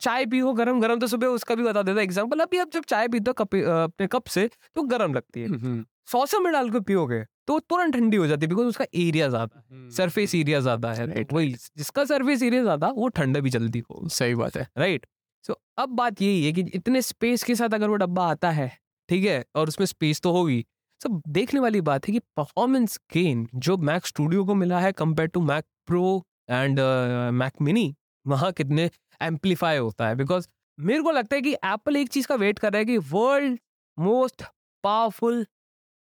चाय 0.02 0.26
पी 0.26 0.40
हो 0.40 0.54
गरम 0.54 0.80
गरम 0.82 1.00
तो 1.00 1.08
सुबह 1.08 1.28
उसका 1.28 1.56
भी 1.56 1.64
बता 1.64 1.82
देता 1.82 1.98
है 2.00 2.04
एग्ज़ाम्पल 2.04 2.40
अभी 2.40 2.58
आप 2.58 2.72
जब 2.74 2.84
चाय 2.86 3.08
पीते 3.08 3.30
हो 3.30 3.34
कप 3.44 3.56
अपने 3.56 4.08
कप 4.08 4.28
से 4.28 4.50
तो 4.76 4.84
गर्म 4.84 5.14
लगती 5.14 5.42
है। 5.42 5.84
सॉसर 6.08 6.40
में 6.40 6.52
डाल 6.54 6.70
के 6.70 6.80
पियोगे 6.80 7.24
तो 7.48 7.58
तुरंत 7.60 7.94
ठंडी 7.94 8.18
हो 8.18 8.28
जाती 8.28 8.46
है 8.46 8.50
बिकॉज़ 8.50 8.68
उसका 8.68 8.86
एरिया 8.96 9.28
ज़्यादा 9.30 9.62
सरफेस 9.90 10.36
एरिया 10.36 10.60
ज़्यादा 10.60 10.92
है 10.94 11.08
Right, 11.08 11.30
तो 11.30 11.36
वही 11.36 11.50
जिसका 11.78 12.06
सरफेस 12.06 12.44
एरिया 12.44 12.62
ज़्यादा 12.62 12.90
वो 12.90 13.08
ठंडा 13.08 13.40
भी 13.40 13.50
जल्दी 13.50 13.80
हो 13.80 14.08
सही 14.10 14.36
बात 14.36 14.58
है। 14.58 14.68
राइट 14.78 15.06
सो 15.46 15.60
अब 15.78 15.90
बात 15.90 16.22
यही 16.22 16.46
है 16.46 16.52
कि 16.52 16.62
इतने 16.74 17.02
स्पेस 17.02 17.44
के 17.44 17.56
साथ 17.56 17.74
अगर 17.74 17.90
वो 17.90 17.96
डब्बा 17.96 18.28
आता 18.28 18.52
है 18.52 18.72
ठीक 19.10 19.26
है 19.26 19.44
और 19.56 19.68
उसमें 19.68 19.86
स्पेस 19.86 20.22
तो 20.22 20.32
होगी 20.32 20.66
सब 21.02 21.22
देखने 21.28 21.60
वाली 21.60 21.82
बात 21.82 22.08
है 22.08 22.14
कि 22.14 22.20
परफॉर्मेंस 22.38 23.00
गेन 23.14 23.48
जो 23.56 23.78
मैक 23.78 24.06
स्टूडियो 24.06 24.46
को 24.46 24.56
मिला 24.56 24.80
है 24.80 24.92
compare 24.92 25.30
to 25.30 25.42
Mac 25.42 25.66
Pro 25.88 26.06
and 26.50 26.80
Mac 27.34 27.62
mini 27.62 27.94
वहाँ 28.26 28.52
कितने 28.54 28.90
एम्पलीफाई 29.22 29.78
होता 29.78 30.08
है। 30.08 30.16
बिकॉज़ 30.16 30.48
मेरे 30.78 31.02
को 31.02 31.12
लगता 31.12 31.36
है 31.36 31.42
कि 31.42 31.54
एप्पल 31.54 31.96
एक 31.98 32.10
चीज़ 32.10 32.28
का 32.28 32.36
वेट 32.36 32.60
कर 32.60 32.72
रहा 32.72 32.80
है 32.80 32.86
कि 32.86 32.98
world 33.12 33.60
most 33.98 34.44
powerful 34.84 35.46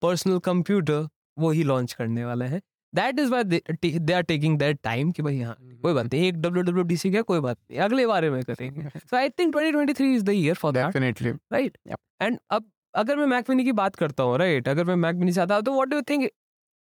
personal 0.02 0.38
computer 0.44 1.06
वो 1.38 1.50
ही 1.50 1.62
लॉन्च 1.64 1.92
करने 1.92 2.24
वाला 2.24 2.44
है। 2.44 2.60
That 2.92 3.18
is 3.18 3.30
why 3.30 3.44
they 3.44 4.12
are 4.12 4.22
taking 4.22 4.58
that 4.58 4.78
time 4.82 5.10
कि 5.12 5.22
भाई 5.22 5.40
हाँ 5.40 5.56
कोई 5.82 5.94
बात 5.94 6.12
नहीं 6.12 6.28
एक 6.28 6.40
डब्ल्यू 6.42 6.62
डब्ल्यू 6.62 6.84
डी 6.84 6.96
सी 6.96 7.10
का 7.12 7.22
कोई 7.22 7.40
बात 7.40 7.58
नहीं 7.60 7.80
अगले 7.80 8.06
बारे 8.06 8.30
में 8.30 8.42
करेंगे। 8.44 8.88
So 8.88 9.16
I 9.16 9.28
think 9.30 9.54
2023 9.56 10.14
is 10.14 10.24
the 10.24 10.30
year 10.30 10.54
for 10.54 10.72
definitely 10.72 11.30
right 11.52 11.78
and 12.22 12.38
अब 12.50 12.70
अगर 12.94 13.16
मैं 13.16 13.26
मैकमिनी 13.26 13.64
की 13.64 13.72
बात 13.72 13.96
करता 13.96 14.22
हूँ 14.22 14.38
राइट 14.38 14.68
अगर 14.68 14.84
मैं 14.84 14.96
मैकमिनी 14.96 15.32
से 15.32 15.40
आता 15.40 15.54
हूँ 15.54 15.62
तो 15.64 15.72
what 15.72 15.88
do 15.88 16.00
think 16.10 16.28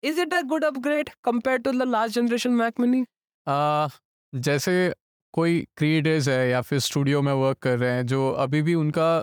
is 0.03 0.21
it 0.21 0.35
a 0.35 0.41
good 0.47 0.65
upgrade 0.65 1.11
compare 1.25 1.59
to 1.59 1.73
the 1.73 1.83
last 1.89 2.15
generation 2.15 2.51
Mac 2.55 2.81
mini 2.81 3.05
uh, 3.47 3.89
जैसे 4.33 4.95
कोई 5.35 5.61
क्रिएटर्स 5.77 6.29
है 6.29 6.49
या 6.49 6.61
फिर 6.61 6.79
स्टूडियो 6.79 7.23
में 7.23 7.33
वर्क 7.33 7.59
कर 7.59 7.79
रहे 7.79 7.93
हैं 7.93 8.07
जो 8.07 8.29
अभी 8.39 8.63
भी 8.63 8.75
उनका 8.75 9.23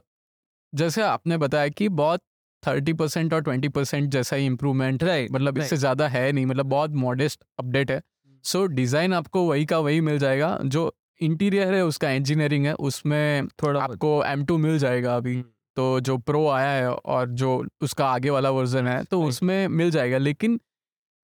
जैसे 0.74 1.02
आपने 1.02 1.38
बताया 1.38 1.70
कि 1.70 1.90
बहुत 1.90 2.22
थर्टी 2.64 2.94
परसेंट 2.94 3.34
और 3.34 3.42
ट्वेंटी 3.42 3.70
परसेंट 3.70 4.10
जैसा 4.12 4.36
ही 4.36 4.46
इम्प्रूवमेंट 4.46 5.04
है 5.04 5.28
मतलब 5.32 5.58
इससे 5.58 5.78
ज़्यादा 5.78 6.08
है 6.08 6.32
नहीं 6.32 6.46
मतलब 6.46 6.66
बहुत 6.66 6.92
मॉडेस्ट 6.96 7.44
अपडेट 7.60 7.92
है। 7.92 8.02
सो 8.46 8.66
डिज़ाइन 8.66 9.14
आपको 9.14 9.44
वही 9.44 9.66
का 9.66 9.80
वही 9.80 10.02
मिल 10.02 10.20
जाएगा 10.20 10.58
जो 10.66 10.92
इंटीरियर 11.22 11.74
है 11.74 11.86
उसका 11.86 12.12
इंजीनियरिंग 12.12 12.66
है 12.66 12.74
उसमें 12.74 13.48
थोड़ा 13.64 13.82
आपको 13.82 14.24
एम 14.26 14.46
टू 14.46 14.58
मिल 14.58 14.78
जाएगा 14.80 15.16
अभी। 15.18 15.42
तो 15.78 16.00
जो 16.00 16.18
प्रो 16.20 16.48
आया 16.50 16.70
है 16.70 16.90
और 16.90 17.30
जो 17.32 17.64
उसका 17.82 18.08
आगे 18.08 18.30
वाला 18.30 18.50
वर्जन 18.50 18.88
है 18.88 19.04
तो 19.04 19.22
उसमें 19.24 19.68
मिल 19.70 19.92
जाएगा 19.92 20.18
लेकिन 20.18 20.60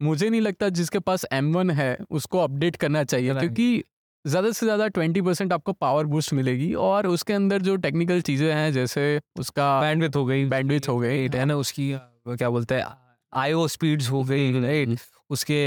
मुझे 0.01 0.29
नहीं 0.29 0.41
लगता 0.41 0.69
जिसके 0.71 0.99
पास 0.99 1.25
एम 1.33 1.53
वन 1.53 1.69
है 1.71 1.97
उसको 2.11 2.39
अपडेट 2.39 2.75
करना 2.75 3.03
चाहिए 3.03 3.33
क्योंकि 3.33 3.83
ज़्यादा 4.25 4.51
से 4.51 4.65
ज़्यादा 4.65 4.87
ट्वेंटी 4.87 5.21
परसेंट 5.21 5.53
आपको 5.53 5.73
पावर 5.73 6.05
बूस्ट 6.05 6.33
मिलेगी 6.33 6.73
और 6.81 7.07
उसके 7.07 7.33
अंदर 7.33 7.61
जो 7.61 7.75
टेक्निकल 7.77 8.21
चीज़ें 8.21 8.51
हैं 8.53 8.71
जैसे 8.73 9.03
उसका 9.39 9.79
बैंडविथ 9.81 10.15
हो 10.15 10.25
गई 10.25 10.47
Bandwidth 10.49 10.87
हो 10.89 10.97
गई, 10.99 11.27
है 11.29 11.45
ना 11.45 11.55
उसकी 11.55 11.93
क्या 12.27 12.49
बोलते 12.49 12.75
हैं 12.75 12.85
आईओ 13.33 13.67
स्पीड्स 13.67 14.09
हो 14.09 14.23
गई 14.23 14.61
राइट 14.61 14.97
उसके 15.29 15.59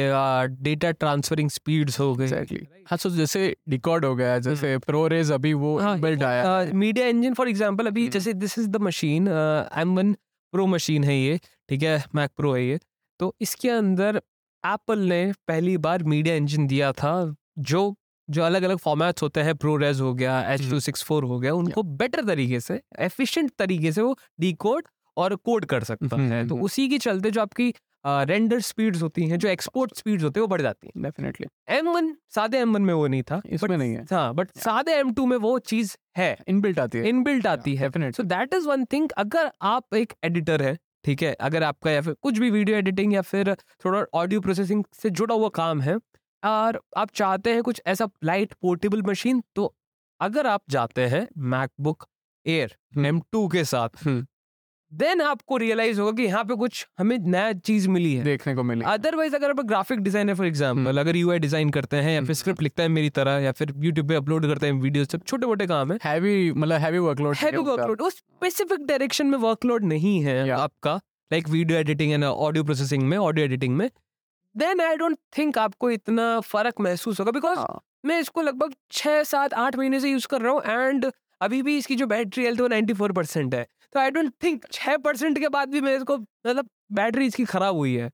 डेटा 0.63 0.91
ट्रांसफरिंग 0.95 1.51
स्पीड्स 1.51 1.99
हो 2.01 2.15
गई 2.15 2.25
एग्जैक्टली 2.25 2.67
हाँ 2.87 2.97
सो 2.99 3.11
जैसे 3.11 3.55
डिकॉर्ड 3.69 4.05
हो 4.05 4.15
गया 4.15 4.39
जैसे 4.39 4.77
प्रो 4.79 5.07
रेज 5.07 5.33
अभी 5.33 5.53
वो 5.55 5.79
हाँ, 5.79 5.99
बिल्ड 6.01 6.23
आया। 6.23 6.73
मीडिया 6.75 7.07
इंजन 7.07 7.35
फॉर 7.35 7.49
एग्जांपल 7.49 7.87
अभी 7.87 8.03
हम्म। 8.03 8.13
जैसे 8.13 8.33
this 8.35 8.59
is 8.59 8.69
the 8.69 8.77
machine 8.83 9.29
M 9.29 9.97
one 9.97 10.13
Pro 10.53 10.67
machine 10.67 11.05
है 11.05 11.19
ये 11.19 11.41
ठीक 11.69 11.83
है 11.83 12.03
मैक 12.15 12.31
प्रो 12.37 12.55
है 12.55 12.65
ये 12.65 12.79
तो 13.21 13.35
इसके 13.41 13.71
अंदर 13.71 14.21
एप्पल 14.65 14.99
ने 14.99 15.33
पहली 15.49 15.77
बार 15.79 16.03
मीडिया 16.03 16.35
इंजन 16.35 16.67
दिया 16.67 16.93
था 16.93 17.15
जो 17.59 17.95
जो 18.29 18.43
अलग 18.43 18.63
अलग 18.63 18.77
फॉर्मेट्स 18.77 19.23
होते 19.23 19.41
हैं 19.41 19.55
प्रो 19.57 19.77
रेज 19.77 20.01
हो 20.01 20.13
गया 20.15 20.41
एच 20.53 20.69
टू 20.71 20.81
सिक्स 20.81 21.05
फोर 21.05 21.25
हो 21.25 21.39
गया 21.41 21.55
उनको 21.55 21.83
बेटर 21.83 22.25
तरीके 22.25 22.61
से 22.61 22.81
एफिशिएंट 23.01 23.51
तरीके 23.59 23.93
से 23.93 24.03
वो 24.03 24.17
डिकोड 24.41 24.89
और 25.17 25.35
कोड 25.35 25.65
कर 25.65 25.85
सकता 25.85 26.17
है 26.23 26.47
तो। 26.49 26.57
उसी 26.57 26.89
के 26.89 26.99
चलते 26.99 27.31
जो 27.31 27.41
आपकी 27.41 27.73
रेंडर 28.07 28.61
स्पीड्स 28.61 29.03
होती 29.03 29.27
हैं 29.29 29.39
जो 29.39 29.49
एक्सपोर्ट 29.49 29.97
स्पीड्स 29.97 30.25
होते 30.25 30.41
हैं 30.41 30.43
वो 30.43 30.49
बढ़ 30.49 30.63
जाती 30.63 30.87
हैं। 30.87 31.03
डेफिनेटली 31.03 31.47
एम 31.77 31.89
वन 31.89 32.15
सादे 32.35 32.59
एम 32.59 32.75
वन 32.75 32.83
में 32.83 32.93
वो 32.95 33.07
नहीं 33.07 33.23
था 33.23 33.41
इसमें 33.47 33.77
नहीं 33.77 33.95
है। 33.95 34.05
हाँ 34.13 34.35
बट 34.35 34.51
सादे 34.57 34.93
एम 34.93 35.13
टू 35.15 35.27
में 35.27 35.37
वो 35.37 35.59
चीज़ 35.59 35.97
है। 36.17 36.37
इनबिल्ट 36.49 36.79
आती 36.79 36.99
है। 36.99 37.09
इनबिल्ट 37.09 37.47
आती 37.47 37.75
है। 37.75 37.91
So 38.13 38.23
that 38.23 38.55
is 38.55 38.69
one 38.69 38.85
thing 38.85 39.11
अगर 39.19 39.51
आप 39.63 39.95
एक 39.95 40.13
एडिटर 40.25 40.63
है 40.63 40.77
ठीक 41.05 41.23
है 41.23 41.33
अगर 41.41 41.63
आपका 41.63 41.91
या 41.91 42.01
फिर 42.03 42.15
कुछ 42.23 42.39
भी 42.39 42.51
वीडियो 42.51 42.77
एडिटिंग 42.77 43.13
या 43.15 43.23
फिर 43.23 43.55
थोड़ा 43.85 44.05
ऑडियो 44.15 44.41
प्रोसेसिंग 44.41 44.85
से 44.93 45.11
जुड़ा 45.11 45.35
हुआ 45.35 45.49
काम 45.55 45.81
है 45.81 45.99
और 46.43 46.81
आप 46.97 47.11
चाहते 47.11 47.53
हैं 47.53 47.63
कुछ 47.63 47.83
ऐसा 47.87 48.09
लाइट 48.25 48.53
पोर्टेबल 48.53 49.03
मशीन 49.03 49.43
तो 49.55 49.75
अगर 50.21 50.47
आप 50.47 50.63
जाते 50.71 51.07
हैं 51.07 51.27
मैकबुक 51.51 52.07
एयर। 52.47 52.77
एम 53.07 53.21
टू 53.33 53.47
के 53.49 53.65
साथ 53.65 54.05
हम्म। 54.05 54.27
देन 54.93 55.21
आपको 55.21 55.57
रियलाइज़ 55.57 56.01
होगा 56.01 56.13
कि 56.13 56.23
यहाँ 56.23 56.43
पे 56.45 56.55
कुछ 56.57 56.87
हमें 56.99 57.17
नया 57.21 57.53
चीज़ 57.61 57.89
मिली 57.89 58.15
है 58.15 58.23
देखने 58.25 58.55
को 58.55 58.63
मिली 58.63 58.85
अदरवाइज़ 58.89 59.35
अगर 59.37 59.51
आप 59.51 59.61
ग्राफिक 59.63 60.01
डिज़ाइनर 60.01 60.35
फॉर 60.35 60.47
एग्जांपल 60.47 60.99
अगर 60.99 61.17
यूआई 61.17 61.39
डिज़ाइन 61.39 61.71
करते 61.71 61.97
हैं 61.97 62.15
या 62.15 62.21
फिर। 62.21 62.35
स्क्रिप्ट 62.35 62.63
लिखते 62.63 62.83
हैं 62.83 62.89
मेरी 62.91 63.11
तरह 63.11 63.39
या 63.41 63.53
फिर 63.53 63.73
यूट्यूब 63.79 64.09
पे 64.09 64.15
अपलोड 64.15 64.47
करते 64.47 64.67
हैं 64.67 64.81
वीडियो 64.81 65.05
सब 65.05 65.25
छोटे 65.25 65.47
मोटे 65.47 65.67
काम 65.67 65.93
है 65.93 65.99
हैवी 66.05 66.53
मतलब 66.53 66.81
हैवी 66.81 66.99
वर्कलोड 66.99 67.37
हैवी 67.37 67.63
वर्कलोड 67.65 68.01
उस 68.01 68.17
स्पेसिफिक 68.17 68.87
डायरेक्शन 68.87 69.27
में 69.27 69.39
वर्कलोड 69.39 69.85
नहीं 69.85 70.21
है 70.23 70.37
Yeah. 70.39 70.59
आपका 70.59 70.95
like 71.31 71.49
video 71.49 71.79
editing 71.79 72.13
and 72.13 72.25
audio 72.25 72.65
processing 72.65 73.09
में 73.09 73.17
ऑडियो 73.19 73.45
एडिटिंग 73.45 73.77
में 73.77 73.89
देन 74.55 74.81
आई 74.81 74.97
डोंट 74.97 75.19
थिंक 75.39 75.59
आपको 75.59 75.91
इतना 75.91 76.29
फ़र्क 76.43 76.81
महसूस 76.81 77.21
होगा 77.21 77.33
बिकॉज़ 77.33 77.59
हाँ। 77.59 77.81
मैं 78.05 78.21
इसको 78.21 78.43
लगभग 78.43 78.75
छः 78.93 79.23
सात 79.27 79.55
आठ 79.61 79.77
महीने 79.77 80.01
से 80.01 80.11
यूज़ 80.11 80.27
कर 80.27 80.41
रहा 80.41 80.53
हूँ 80.53 80.87
एंड 80.87 81.11
अभी 81.41 81.63
भी 81.63 81.77
इसकी 81.79 81.97
जो 81.97 82.07
बैटरी 82.07 82.45
हेल्थ 82.45 82.57
है 82.57 82.63
वो 82.63 82.69
नाइन्टी 82.69 82.95
फोर 82.95 83.13
परसेंट 83.13 83.55
है 83.55 83.67
तो 83.93 84.01
आई 84.01 84.11
डोंट 84.11 84.33
थिंक 84.43 84.65
छः 84.73 84.97
परसेंट 84.97 85.39
के 85.39 85.49
बाद 85.49 85.69
भी 85.69 85.81
मैं 85.81 85.97
इसको 85.97 86.17
मतलब 86.17 86.69
बैटरी 86.93 87.27
इसकी 87.27 87.45
खराब 87.45 87.77
हुई 87.77 87.95
है। 87.95 88.11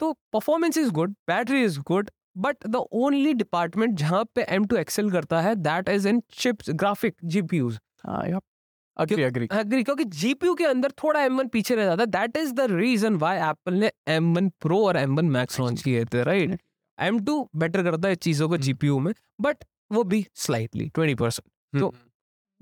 तो 0.00 0.12
performance 0.32 0.78
is 0.78 0.90
good 0.90 1.14
battery 1.28 1.62
is 1.64 1.78
good 1.80 2.10
but 2.36 2.66
the 2.66 2.76
only 2.76 3.32
department 3.34 3.94
जहाँ 3.98 4.24
पे 4.34 4.42
एम 4.48 4.64
टू 4.64 4.76
एक्सेल 4.76 5.10
करता 5.10 5.40
है 5.40 5.54
that 5.54 5.88
is 5.88 6.08
in 6.08 6.22
chips 6.32 6.70
graphic 6.70 7.16
GPUs 7.24 7.78
हाँ, 8.06 8.40
अग्री 8.96 9.22
अग्री 9.22 9.46
अग्री 9.50 9.82
क्योंकि 9.82 10.04
जीपीयू 10.04 10.54
के 10.54 10.64
अंदर 10.64 10.90
थोड़ा 11.02 11.20
M1 11.20 11.48
पीछे 11.48 11.74
रह 11.74 11.84
जाता 11.84 12.02
है। 12.02 12.06
That 12.06 12.36
is 12.36 12.52
the 12.52 12.66
reason 12.70 13.16
why 13.16 13.38
Apple 13.38 13.74
ने 13.74 13.90
M1 14.08 14.50
Pro 14.64 14.78
और 14.78 14.98
M1 15.04 15.30
Max 15.32 15.60
लॉन्च 15.60 15.82
किए 15.82 16.04
थे 16.04 16.22
राइट 16.22 16.60
M2 16.98 17.44
बेटर 17.56 17.82
करता 17.82 18.08
है 18.08 18.14
चीज़ों 18.14 18.48
को 18.48 18.56
जीपीयू 18.56 18.98
में 18.98 19.12
बट 19.40 19.64
वो 19.92 20.04
भी 20.04 20.26
स्लाइटली 20.34 20.90
20 20.98 21.18
परसेंट 21.18 21.80
तो 21.80 21.92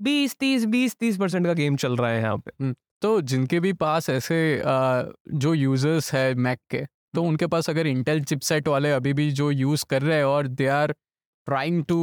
बीस 0.01 0.35
तीस 0.39 0.65
बीस 0.65 0.95
तीस 0.95 1.17
परसेंट 1.17 1.45
का 1.45 1.53
गेम 1.53 1.75
चल 1.75 1.95
रहा 1.95 2.09
है 2.11 2.21
यहाँ 2.21 2.37
पे। 2.37 2.73
तो 3.01 3.21
जिनके 3.21 3.59
भी 3.59 3.73
पास 3.73 4.09
ऐसे 4.09 4.61
जो 5.33 5.53
यूज़र्स 5.53 6.13
है 6.13 6.33
मैक 6.35 6.59
के 6.69 6.85
तो 7.15 7.23
उनके 7.23 7.47
पास 7.47 7.69
अगर 7.69 7.87
इंटेल 7.87 8.23
चिपसेट 8.23 8.67
वाले 8.67 8.91
अभी 8.91 9.13
भी 9.13 9.31
जो 9.31 9.51
यूज़ 9.51 9.85
कर 9.89 10.01
रहे 10.01 10.17
हैं 10.17 10.23
और 10.23 10.47
they 10.47 10.67
are 10.67 10.91
trying 11.47 11.83
to 11.85 11.97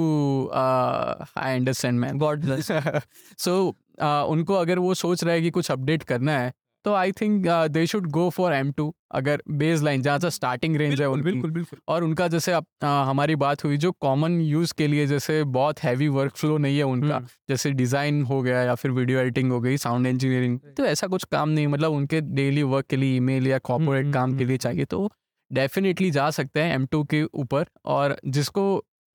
I 0.55 1.57
understand 1.57 2.01
man 2.01 2.19
god 2.19 2.45
so 3.39 3.77
उनको 4.03 4.55
अगर 4.55 4.79
वो 4.79 4.95
सोच 4.95 5.25
रहे 5.25 5.35
हैं 5.35 5.43
कि 5.43 5.51
कुछ 5.51 5.71
अपडेट 5.71 6.03
करना 6.03 6.39
है 6.39 6.53
तो 6.85 6.93
I 6.95 7.13
think 7.13 7.47
they 7.71 7.87
should 7.87 8.07
go 8.11 8.29
for 8.31 8.53
M 8.53 8.71
two 8.73 8.95
अगर 9.15 9.43
बेस 9.53 9.83
लाइन 9.83 10.03
जहाँ 10.03 10.19
से 10.19 10.31
स्टार्टिंग 10.31 10.77
रेंज 10.77 11.01
है 11.01 11.09
उनकी। 11.09 11.31
बिल्कुल 11.31 11.51
बिल्कुल। 11.51 11.79
और 11.89 12.05
उनका 12.05 12.29
जैसे 12.29 12.53
अब 12.53 12.67
आ, 12.85 13.03
हमारी 13.05 13.37
बात 13.37 13.65
हुई 13.65 13.77
जो 13.77 13.93
कॉमन 14.01 14.41
यूज़ 14.41 14.75
के 14.79 14.87
लिए 14.87 15.07
जैसे 15.07 15.43
बहुत 15.57 15.83
हैवी 15.83 16.09
वर्क 16.09 16.37
फ्लो 16.37 16.59
नहीं 16.59 16.77
है 16.79 16.85
उनका 16.85 17.15
हम्म। 17.17 17.27
जैसे 17.49 17.71
डिज़ाइन 17.73 18.23
हो 18.23 18.41
गया 18.43 18.63
या 18.63 18.75
फिर 18.75 18.91
वीडियो 18.91 19.19
एडिटिंग 19.21 19.53
हो 19.53 19.61
गई 19.61 19.77
साउंड 19.79 20.07
इंजीनियरिंग 20.07 20.59
तो 20.77 20.85
ऐसा 20.85 21.07
कुछ 21.07 21.25
काम 21.33 21.49
नहीं 21.49 21.67
मतलब 21.67 21.93
उनके 21.93 22.21
डेली 22.21 22.63
वर्क 22.75 22.87
के 22.87 22.97
लिए 22.97 23.17
ईमेल 23.17 23.47
या 23.47 23.59
कॉर्पोरेट 23.61 24.05
हम्म, 24.05 24.15
काम 24.15 24.31
के 24.31 24.37
हम्म, 24.37 24.49
लिए 24.49 24.57
चाहिए 24.59 24.85
तो 24.85 25.11
डेफिनेटली 25.51 26.11
जा 26.11 26.31
सकते 26.31 26.61
हैं 26.61 26.75
एम 26.75 26.87
टू 26.87 27.03
के 27.05 27.23
ऊपर। 27.25 27.65
और 27.85 28.17
जिसको 28.27 28.63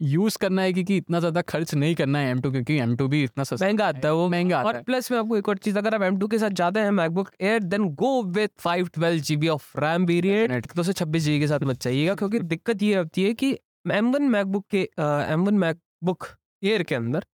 यूज़ 0.02 0.38
करना 0.38 0.62
है 0.62 0.74
क्योंकि 0.74 0.98
इतना 0.98 1.20
ज़्यादा 1.20 1.42
खर्च 1.44 1.74
नहीं 1.74 1.96
करना 1.96 2.20
है 2.20 2.32
एम 2.32 2.42
टू 2.42 2.52
क्योंकि 2.52 2.78
एम 2.80 2.96
टू 2.96 3.08
भी 3.08 3.24
इतना 3.24 3.44
सस्ता 3.44 3.66
महँगा 3.66 3.88
आता 3.88 4.08
है 4.08 4.14
वो 4.14 4.28
महँगा 4.30 4.58
आता 4.60 4.68
और 4.68 4.76
है 4.76 4.82
प्लस 4.84 5.12
में 5.12 5.18
आपको 5.20 5.38
एक 5.38 5.50
और 5.50 5.58
चीज़ 5.58 5.78
अगर 5.78 5.96
आप 5.96 6.02
एम 6.02 6.18
टू 6.20 6.28
के 6.28 6.40
साथ 6.40 6.50
जाते 6.52 6.80
हैं 6.80 6.92
MacBook 6.92 7.32
Air 7.42 7.64
then 7.66 7.90
go 7.96 8.22
with 8.32 8.50
five 8.60 8.88
twelve 8.88 9.22
GB 9.22 9.48
of 9.48 9.80
RAM 9.80 10.06
variant 10.06 10.50
Definitely. 10.50 10.76
दो 10.76 10.84
सौ 10.84 10.94
छब्बीस 10.94 11.24
जीबी 11.24 11.40
के 11.40 11.48
साथ 11.48 11.64
मत 11.64 11.82
चाहिएगा 11.82 12.16
क्योंकि 12.16 12.40
दिक्कत 12.40 12.84
ये 12.84 12.96
होती 12.96 13.24
है 13.24 13.34
कि 13.34 13.58
एम 13.92 14.12
वन 14.12 14.24
मैकबुक 14.30 14.66
के 14.72 14.90
एम 15.34 15.46
वन 15.46 15.58
मैकबुक 15.58 16.28
एयर 16.64 16.84
के 16.84 16.96
अंदर 16.96 17.26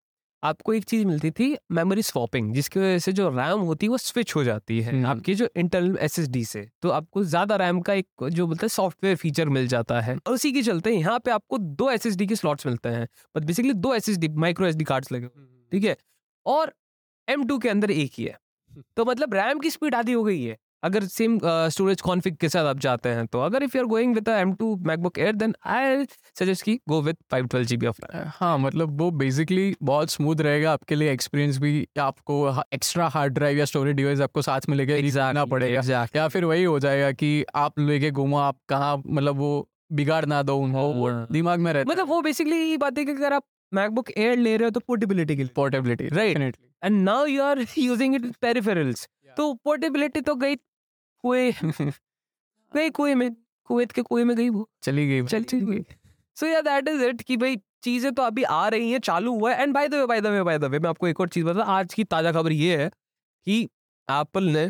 आपको 0.43 0.73
एक 0.73 0.83
चीज़ 0.83 1.05
मिलती 1.05 1.29
थी 1.31 1.45
मेमोरी 1.71 2.01
स्वैपिंग 2.01 2.53
जिसकी 2.53 2.79
वजह 2.79 2.97
से 2.99 3.11
जो 3.11 3.29
रैम 3.29 3.59
होती 3.59 3.85
है 3.85 3.89
वो 3.89 3.97
स्विच 3.97 4.35
हो 4.35 4.43
जाती 4.43 4.79
है 4.81 4.93
हम्म। 4.93 5.05
आपकी 5.05 5.35
जो 5.35 5.47
इंटरनल 5.57 5.97
एस 6.01 6.15
से। 6.47 6.67
तो 6.81 6.89
आपको 6.89 7.23
ज़्यादा 7.23 7.55
रैम 7.55 7.79
का 7.81 7.93
एक 7.93 8.27
जो 8.29 8.47
बोलते 8.47 8.65
हैं 8.65 8.69
सॉफ्टवेयर 8.69 9.15
फीचर 9.15 9.49
मिल 9.49 9.67
जाता 9.67 9.99
है। 10.01 10.15
और 10.17 10.33
उसी 10.33 10.51
के 10.51 10.61
चलते 10.61 10.91
यहाँ 10.91 11.19
पे 11.19 11.31
आपको 11.31 11.57
दो 11.57 11.89
एस 11.91 12.05
एस 12.05 12.15
डी 12.15 12.27
के 12.27 12.35
स्लॉट्स 12.35 12.67
मिलते 12.67 12.89
हैं। 12.89 13.07
बट 13.35 13.43
बेसिकली 13.43 13.73
दो 13.73 13.93
S 13.95 14.09
S 14.09 14.17
D 14.17 14.27
micro 14.37 14.67
S 14.67 14.75
D 14.75 14.83
cards 14.83 15.11
लगे 15.11 15.27
ठीक 15.71 15.83
है? 15.83 15.95
और 16.45 16.73
M2 17.27 17.61
के 17.61 17.69
अंदर 17.69 17.91
एक 17.91 18.11
ही 18.17 18.23
है। 18.23 18.37
तो 18.97 19.05
मतलब 19.05 19.33
रैम 19.33 19.59
की 19.59 19.69
स्पीड 19.69 19.95
आधी 19.95 20.13
हो 20.13 20.23
गई 20.23 20.43
है। 20.43 20.57
अगर 20.83 21.03
सेम 21.05 21.39
स्टोरेज 21.43 22.01
कॉन्फ़िग 22.01 22.35
के 22.37 22.49
साथ 22.49 22.65
आप 22.65 22.79
जाते 22.79 23.09
हैं 23.09 23.25
तो 23.27 23.39
अगर 23.39 23.63
if 23.63 23.77
you 23.77 23.83
are 23.83 23.87
going 23.87 24.15
with 24.15 24.29
M2 24.29 24.69
MacBook 24.87 25.19
Air 25.19 25.33
then 25.35 25.55
I 25.65 26.05
suggest 26.39 26.63
की 26.63 26.79
गो 26.89 27.01
विद 27.01 27.17
512 27.33 27.65
GB 27.67 27.87
ऑफ़ 27.87 28.01
हाँ 28.39 28.57
मतलब 28.57 28.97
वो 29.01 29.09
बेसिकली 29.11 29.75
बहुत 29.83 30.11
स्मूथ 30.11 30.41
रहेगा 30.41 30.71
आपके 30.73 30.95
लिए 30.95 31.11
एक्सपीरियंस 31.11 31.57
भी 31.57 31.87
आपको 31.99 32.37
एक्स्ट्रा 32.73 33.07
हार्ड 33.07 33.33
ड्राइव 33.33 33.57
या 33.57 33.65
स्टोरेज 33.65 33.95
डिवाइस 33.95 34.21
आपको 34.21 34.41
साथ 34.41 34.69
में 34.69 34.77
लेके 34.77 35.01
जाना 35.09 35.45
पड़ेगा 35.45 35.81
exactly. 35.81 36.15
या 36.15 36.27
फिर 36.27 36.45
वही 36.45 36.63
हो 36.63 36.79
जाएगा 36.79 37.11
कि 37.11 37.45
आप 37.55 37.79
लेके 37.79 38.11
घूमो 38.11 38.37
आप 38.37 38.57
कहाँ 38.69 39.01
मतलब 39.07 39.37
वो 39.37 39.69
बिगाड़ 39.91 40.25
ना 40.25 40.41
दो 40.43 40.57
उनको 40.57 41.09
हाँ। 41.09 41.27
दिमाग 41.31 41.59
में 41.59 41.71
रहता 41.73 41.91
मतलब 41.91 42.07
वो 42.07 42.21
बेसिकली 42.21 42.57
ये 42.57 42.77
बात 42.77 42.97
है 42.97 43.05
कि 43.05 43.11
अगर 43.11 43.33
आप 43.33 43.43
मैकबुक 43.71 44.09
एयर 44.17 44.37
ले 44.37 44.57
रहे 44.57 44.65
हो 44.65 44.71
तो 44.71 44.79
पोर्टेबिलिटी 44.79 45.35
के 45.35 45.43
लिए 45.43 45.51
portability 45.55 46.09
Right. 46.09 46.55
And 46.83 47.03
now 47.03 47.25
you 47.25 47.43
are 47.43 47.65
using 47.77 48.15
it 48.15 48.25
peripherals 48.41 49.07
तो 49.37 49.53
पोर्टेबिलिटी 49.53 50.21
तो 50.21 50.35
गई 50.35 50.55
कुएँ। 51.23 51.51
गई 52.71 52.89
कुएँ 52.91 53.15
में 53.15 53.29
कुवैत 53.69 53.91
के 53.91 54.01
कुएँ 54.01 54.23
में 54.23 54.35
गई 54.37 54.49
वो। 54.49 54.67
चली 54.83 55.07
गई 55.07 55.23
चल 55.27 55.43
चली 55.43 55.65
गई 55.65 55.83
सो 56.37 56.47
या 56.47 56.61
दैट 56.61 56.87
इज़ 56.87 57.03
इट 57.05 57.21
कि 57.21 57.37
भाई 57.37 57.57
चीज़ें 57.83 58.11
तो 58.13 58.23
अभी 58.23 58.43
आ 58.45 58.67
रही 58.69 58.91
हैं 58.91 58.99
चालू 58.99 59.33
हुआ 59.33 59.53
है। 59.53 59.61
And 59.63 59.73
by 59.73 59.87
the 59.87 59.93
way 59.93 60.05
by 60.05 60.21
the 60.21 60.27
way 60.27 60.43
by 60.43 60.57
the 60.59 60.65
way 60.65 60.79
मैं 60.79 60.89
आपको 60.89 61.07
एक 61.07 61.19
और 61.21 61.27
चीज़ 61.29 61.45
बता 61.45 61.63
आज 61.73 61.93
की 61.93 62.03
ताज़ा 62.05 62.31
खबर 62.31 62.51
ये 62.51 62.77
है 62.77 62.89
कि 63.47 63.61
एप्पल 64.07 64.43
ने 64.49 64.65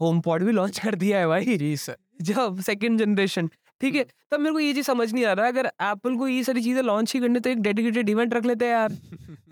होम 0.00 0.20
पॉड 0.20 0.42
भी 0.44 0.52
लॉन्च 0.52 0.78
कर 0.78 0.94
दिया 0.94 1.18
है 1.18 1.26
भाई। 1.28 1.56
जी 1.58 1.76
सर 1.76 1.96
जब 2.22 2.60
सेकंड 2.62 2.98
जनरेशन 2.98 3.48
ठीक 3.84 3.94
है? 3.94 4.04
तब 4.32 4.40
मेरे 4.40 4.52
को 4.52 4.60
ये 4.60 4.72
चीज़ 4.74 4.86
समझ 4.86 5.12
नहीं 5.12 5.24
आ 5.24 5.32
रहा। 5.32 5.46
अगर 5.48 5.66
एप्पल 5.66 6.16
को 6.18 6.28
ये 6.28 6.42
सारी 6.44 6.62
चीज़ें 6.62 6.82
लॉन्च 6.82 7.14
ही 7.14 7.20
करने 7.20 7.40
तो 7.40 7.50
एक 7.50 7.60
डेडिकेटेड 7.62 8.08
इवेंट 8.10 8.34
रख 8.34 8.44
लेते 8.46 8.64
हैं 8.64 8.72
यार। 8.72 8.92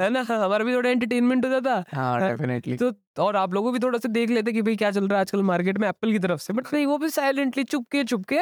है 0.01 0.09
ना? 0.11 0.21
हमारा 0.23 0.65
भी 0.65 0.75
थोड़ा 0.75 0.91
एंटरटेनमेंट 0.91 1.45
हो 1.45 1.51
जाता। 1.51 1.75
हाँ 1.93 2.21
हाँ, 2.21 2.31
डेफिनेटली 2.31 2.77
तो 2.77 2.93
और 3.19 3.37
आप 3.37 3.55
लोगों 3.55 3.73
भी 3.73 3.79
थोड़ा 3.79 3.99
सा 3.99 4.09
देख 4.09 4.31
लेते 4.31 4.53
कि 4.53 4.63
भाई 4.63 4.77
क्या 4.77 4.91
चल 4.91 5.09
रहा 5.09 5.19
है 5.19 5.21
आजकल 5.21 5.43
मार्केट 5.43 5.79
में 5.79 5.89
एप्पल 5.89 6.13
की 6.13 6.19
तरफ़ 6.19 6.41
से। 6.41 6.53
बट 6.53 6.73
नहीं 6.75 6.87
वो 6.87 6.99
भी 6.99 7.09
साइलेंटली 7.11 7.65
चुपके 7.65 8.05
चुपके 8.05 8.39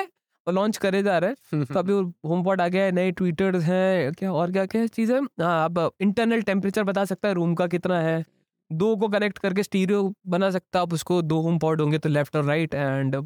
और 0.47 0.55
लॉन्च 0.55 0.77
करे 0.77 1.03
जा 1.03 1.19
रहे 1.19 1.31
हैं। 1.31 1.65
तो 1.75 1.79
अभी 1.79 1.93
होम 2.29 2.43
पॉड 2.45 2.61
आ 2.61 2.69
गया 2.69 2.85
है 2.85 2.93
नए 2.93 3.11
ट्विटर 3.13 3.57
हैं 3.63 4.13
क्या 4.13 4.33
और 4.33 4.53
क्या 4.53 4.67
क्या 4.67 4.87
चीज़ 4.89 5.13
है? 5.13 5.21
हाँ 5.41 5.65
अब 5.65 5.91
इंटरनल 6.01 6.43
टेम्परेचर 6.43 6.85
बता 6.85 7.05
सकता 7.05 7.29
है 7.29 7.35
रूम 7.35 7.55
का 7.55 7.67
कितना 7.67 8.01
है। 8.01 8.25
दो 8.71 8.95
को 8.97 9.09
कनेक्ट 9.09 9.39
करके 9.39 9.63
स्टीरियो 9.63 10.13
बना 10.29 10.51
सकता 10.51 10.79
है 10.79 10.83
आप 10.83 10.93
उसको 10.93 11.21
दो 11.23 11.41
होम 11.41 11.59
पॉड 11.59 11.81
होंगे 11.81 11.99
तो 11.99 12.09
लेफ़्ट 12.09 12.37
और 12.37 12.45
राइट 12.45 12.75
एंड 12.75 13.17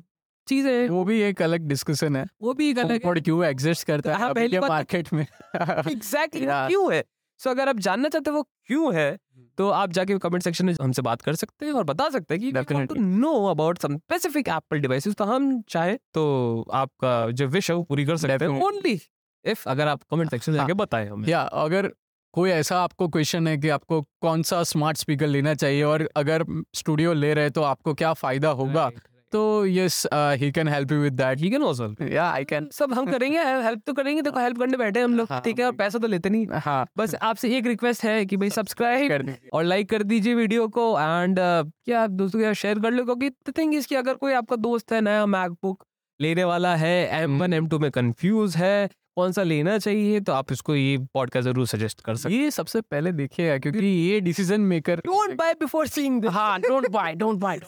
चीज़ें। 0.46 0.88
वो 0.88 1.04
भी 1.04 1.20
एक 1.20 1.42
अलग 1.42 1.60
डिस्कशन 1.68 2.16
है। 2.16 2.26
वो 2.42 2.54
भी 2.54 2.70
एक 2.70 2.78
अलग 2.78 3.00
HomePod 3.00 3.22
क्यों 3.24 3.44
एग्जिस्ट 3.44 3.86
करता 3.86 4.12
है 4.12 4.18
हाँ, 4.18 4.32
पहली 4.34 4.58
मार्केट 4.58 5.12
में? 5.12 5.26
एग्जैक्टली. 5.90 6.46
क्यों 6.46 6.94
है? 6.94 7.04
सो 7.40 7.50
अगर 7.50 7.68
आप 7.68 7.78
जानना 7.78 8.08
चाहते 8.08 8.30
हो 8.30 8.36
वो 8.36 8.42
क्यों 8.66 8.94
है 8.94 9.18
तो 9.58 9.68
आप 9.68 9.90
जाके 9.92 10.18
कमेंट 10.18 10.42
सेक्शन 10.42 10.66
में 10.66 10.74
हमसे 10.82 11.02
बात 11.02 11.22
कर 11.22 11.34
सकते 11.34 11.66
हैं 11.66 11.72
और 11.72 11.84
बता 11.84 12.08
सकते 12.10 12.34
हैं 12.34 12.40
कि 12.40 12.52
Definitely. 12.52 12.98
Know 12.98 13.32
about 13.46 13.78
some 13.78 13.96
specific 13.96 14.48
Apple 14.48 14.78
devices 14.78 15.14
तो 15.14 15.24
हम 15.24 15.62
चाहे 15.68 15.96
तो 16.14 16.24
आपका 16.72 17.30
जो 17.30 17.46
विश 17.46 17.70
है 17.70 17.76
वो 17.76 17.82
पूरी 17.82 18.04
कर 18.04 18.16
सकते 18.16 18.44
हैं। 18.44 18.60
ओनली 18.62 19.00
इफ़ 19.44 19.68
अगर 19.68 19.88
आप 19.88 20.02
कमेंट 20.10 20.30
सेक्शन 20.30 20.52
में 20.52 20.58
हाँ. 20.58 20.66
जाके 20.68 20.74
बताएँ 20.74 21.08
हमें। 21.08 21.28
या 21.28 21.40
अगर 21.40 21.90
कोई 22.34 22.50
ऐसा 22.50 22.80
आपको 22.82 23.08
क्वेश्चन 23.08 23.48
है 23.48 23.56
कि 23.58 23.68
आपको 23.68 24.00
कौन 24.02 24.42
सा 24.42 24.62
स्मार्ट 24.62 24.96
स्पीकर 24.96 25.26
लेना 25.26 25.54
चाहिए 25.54 25.82
और 25.82 26.08
अगर 26.16 26.44
स्टूडियो 26.74 27.12
ले 27.12 27.34
रहे 27.34 27.50
तो 27.50 27.62
आपको 27.62 27.94
क्या 27.94 28.12
फ़ायदा 28.12 28.48
होगा? 28.50 28.90
तो 29.34 29.42
yes 29.66 30.06
he 30.40 30.50
can 30.52 30.68
help 30.68 30.92
you 30.92 30.98
with 30.98 31.12
that 31.12 31.38
he 31.38 31.50
can 31.50 31.62
also 31.62 32.06
या 32.06 32.30
आई 32.30 32.44
कैन 32.44 32.68
सब 32.72 32.92
हम 32.92 33.06
करेंगे 33.06 33.38
हेल्प 33.38 33.82
तो 33.86 33.92
करेंगे 33.92 34.22
देखो 34.22 34.40
हेल्प 34.40 34.58
करने 34.58 34.76
बैठे 34.76 35.00
हम 35.00 35.14
लोग 35.14 35.28
हाँ. 35.30 35.40
ठीक 35.40 35.58
है 35.58 35.66
और 35.66 35.72
पैसा 35.72 35.98
तो 35.98 36.06
लेते 36.06 36.30
नहीं। 36.30 36.46
हाँ। 36.52 36.86
बस 36.96 37.14
आपसे 37.22 37.56
एक 37.58 37.66
रिक्वेस्ट 37.66 38.04
है 38.04 38.24
कि 38.26 38.36
भाई 38.36 38.50
सब्सक्राइब 38.50 39.10
कर 39.10 39.34
और 39.52 39.64
लाइक 39.64 39.90
कर 39.90 40.02
दीजिए 40.02 40.34
वीडियो 40.34 40.68
को 40.68 40.90
एंड 41.00 41.38
क्या 41.38 42.02
आप 42.02 42.10
दोस्तों 42.10 42.40
के 42.40 42.44
साथ 42.44 42.54
शेयर 42.54 42.80
कर 42.80 42.90
लो 42.90 43.04
क्योंकि 43.04 43.30
थिंग 43.58 43.74
इज़ 43.74 43.88
कि 43.88 43.94
अगर 43.94 44.14
कोई 44.14 44.32
आपका 44.32 44.56
दोस्त 44.56 44.92
है 44.92 45.00
नया 45.00 45.26
मैकबुक 45.26 45.84
लेने 46.20 46.44
वाला 46.44 46.76
है 46.76 47.22
एम 47.22 47.40
वन 47.40 47.52
एम 47.52 47.68
टू 47.68 47.78
में 47.78 47.90
कंफ्यूज 47.90 48.56
है 48.56 48.88
कौन 49.16 49.32
सा 49.32 49.42
लेना 49.42 49.76
चाहिए 49.78 50.20
तो 50.20 50.32
आप 50.32 50.52
इसको 50.52 50.74
ये 50.74 50.96
पॉडकास्ट 51.14 51.44
ज़रूर 51.44 51.66
सजेस्ट 51.66 52.00
कर 52.00 52.16
सकते 52.16 52.34
ये 52.34 52.50
सबसे 52.50 52.80
पहले 52.80 53.12
देखिएगा 53.12 53.58
क्योंकि 53.58 53.86
ये 53.86 54.20
decision 54.20 54.60
maker 54.60 55.00
don't 55.00 55.36
buy 55.36 55.52
before 55.54 55.86
seeing 55.86 56.20
this 56.22 56.30
हाँ 56.30 56.60
डोंट 56.60 56.88
बाय 56.88 57.14
डोंट 57.14 57.38
बाय 57.38 57.60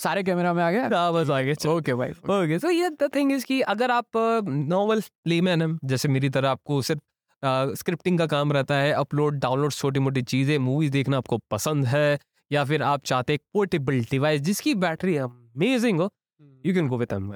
सारे 0.00 0.22
कैमरा 0.22 0.52
में 0.54 0.62
आ 0.62 0.70
गया? 0.70 0.88
हाँ 0.92 1.12
बस 1.12 1.30
आगे 1.30 1.54
ओके 1.68 1.94
भाई 1.94 2.10
ओके 2.10 2.58
सो 2.58 2.70
ये 2.70 2.90
द 2.90 3.10
थिंग 3.14 3.32
इज़ 3.32 3.44
कि 3.44 3.60
अगर 3.74 3.90
आप 3.90 4.16
नॉवल 4.48 5.00
प्लेमैन 5.24 5.62
है 5.62 5.68
जैसे 5.84 6.08
मेरी 6.08 6.30
तरह 6.30 6.48
आपको 6.48 6.80
सिर्फ़ 6.82 7.02
स्क्रिप्टिंग 7.74 8.18
का 8.18 8.26
काम 8.26 8.52
रहता 8.52 8.74
है 8.74 8.92
अपलोड 8.92 9.38
डाउनलोड 9.40 9.72
छोटी 9.72 10.00
मोटी 10.00 10.22
चीज़ें 10.22 10.56
मूवीज़ 10.58 10.92
देखना 10.92 11.16
आपको 11.16 11.38
पसंद 11.50 11.86
है 11.86 12.18
या 12.50 12.64
फिर 12.64 12.82
आप 12.82 13.04
चाहते 13.04 13.34
एक 13.34 13.42
पोर्टेबल 13.54 14.00
डिवाइस 14.10 14.40
जिसकी 14.40 14.74
बैटरी 14.74 15.16
अमेजिंग 15.18 16.00
हो 16.00 16.10
you 16.66 16.74
can 16.74 16.88
go 16.88 16.98
with 16.98 17.12
M 17.12 17.32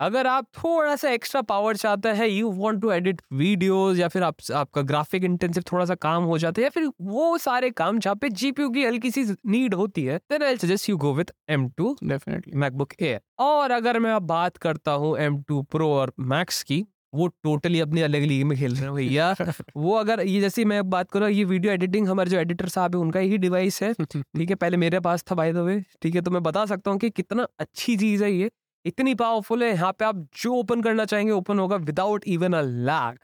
अगर 0.00 0.26
आप 0.26 0.46
थोड़ा 0.58 0.96
सा 0.96 1.10
एक्स्ट्रा 1.10 1.42
पावर 1.42 1.76
चाहते 1.76 2.08
हैं 2.08 2.26
you 2.26 2.50
want 2.50 2.82
to 2.82 2.90
edit 2.90 3.22
videos 3.32 3.98
या 3.98 4.08
फिर 4.08 4.22
आप 4.22 4.36
आपका 4.54 4.82
ग्राफिक 4.82 5.24
इंटेंसिव 5.24 5.64
थोड़ा 5.72 5.84
सा 5.84 5.94
काम 5.94 6.24
हो 6.24 6.38
जाता 6.38 6.60
है 6.60 6.64
या 6.64 6.70
फिर 6.70 6.90
वो 7.02 7.38
सारे 7.38 7.70
काम 7.70 7.98
जहाँ 7.98 8.16
पे 8.16 8.28
जीपीयू 8.28 8.70
की 8.70 8.84
हल्की 8.84 9.10
सी 9.10 9.24
नीड 9.24 9.74
होती 9.74 10.04
है 10.04 10.18
then 10.18 10.42
I 10.42 10.56
suggest 10.56 10.88
you 10.88 10.96
go 10.96 11.14
with 11.14 11.32
M2 11.50 11.94
definitely 12.04 12.52
MacBook 12.56 12.92
Air 13.00 13.20
और 13.38 13.70
अगर 13.70 13.98
मैं 13.98 14.12
अब 14.12 14.22
बात 14.22 14.56
करता 14.56 14.92
हूँ 14.92 15.16
M2 15.18 15.62
Pro 15.74 15.86
और 15.86 16.12
Max 16.20 16.62
की 16.62 16.86
वो 17.14 17.26
टोटली 17.26 17.80
अपनी 17.80 18.00
अलग 18.00 18.22
लीग 18.22 18.44
में 18.44 18.58
खेल 18.58 18.72
रहे 18.72 18.82
हैं 18.82 18.94
भैया। 18.94 19.34
वो 19.76 19.94
अगर 19.94 20.20
ये 20.20 20.40
जैसे 20.40 20.64
मैं 20.64 20.90
बात 20.90 21.10
करूँ 21.10 21.30
ये 21.30 21.44
वीडियो 21.44 21.72
एडिटिंग 21.72 22.08
हमारे 22.08 22.30
जो 22.30 22.38
एडिटर 22.38 22.68
साहब 22.68 22.94
है 22.94 23.00
उनका 23.00 23.20
ही 23.20 23.38
डिवाइस 23.38 23.82
है। 23.82 23.92
ठीक 24.12 24.50
है 24.50 24.54
पहले 24.54 24.76
मेरे 24.76 25.00
पास 25.00 25.24
था 25.30 25.34
बाय 25.34 25.52
द 25.52 25.56
वे 25.56 25.84
ठीक 26.02 26.14
है 26.14 26.20
तो 26.20 26.30
मैं 26.30 26.42
बता 26.42 26.66
सकता 26.66 26.90
हूँ 26.90 26.98
कि 26.98 27.10
कितना 27.10 27.46
अच्छी 27.58 27.96
चीज़ 27.96 28.24
है 28.24 28.32
ये। 28.32 28.50
इतनी 28.84 29.14
पावरफुल 29.14 29.62
है 29.62 29.70
यहाँ 29.70 29.92
पे 29.92 30.04
आप 30.04 30.28
जो 30.42 30.54
ओपन 30.54 30.82
करना 30.82 31.04
चाहेंगे 31.04 31.32
ओपन 31.32 31.58
होगा 31.58 31.76
without 31.76 32.24
even 32.26 32.52
a 32.52 32.60
lag 32.60 33.18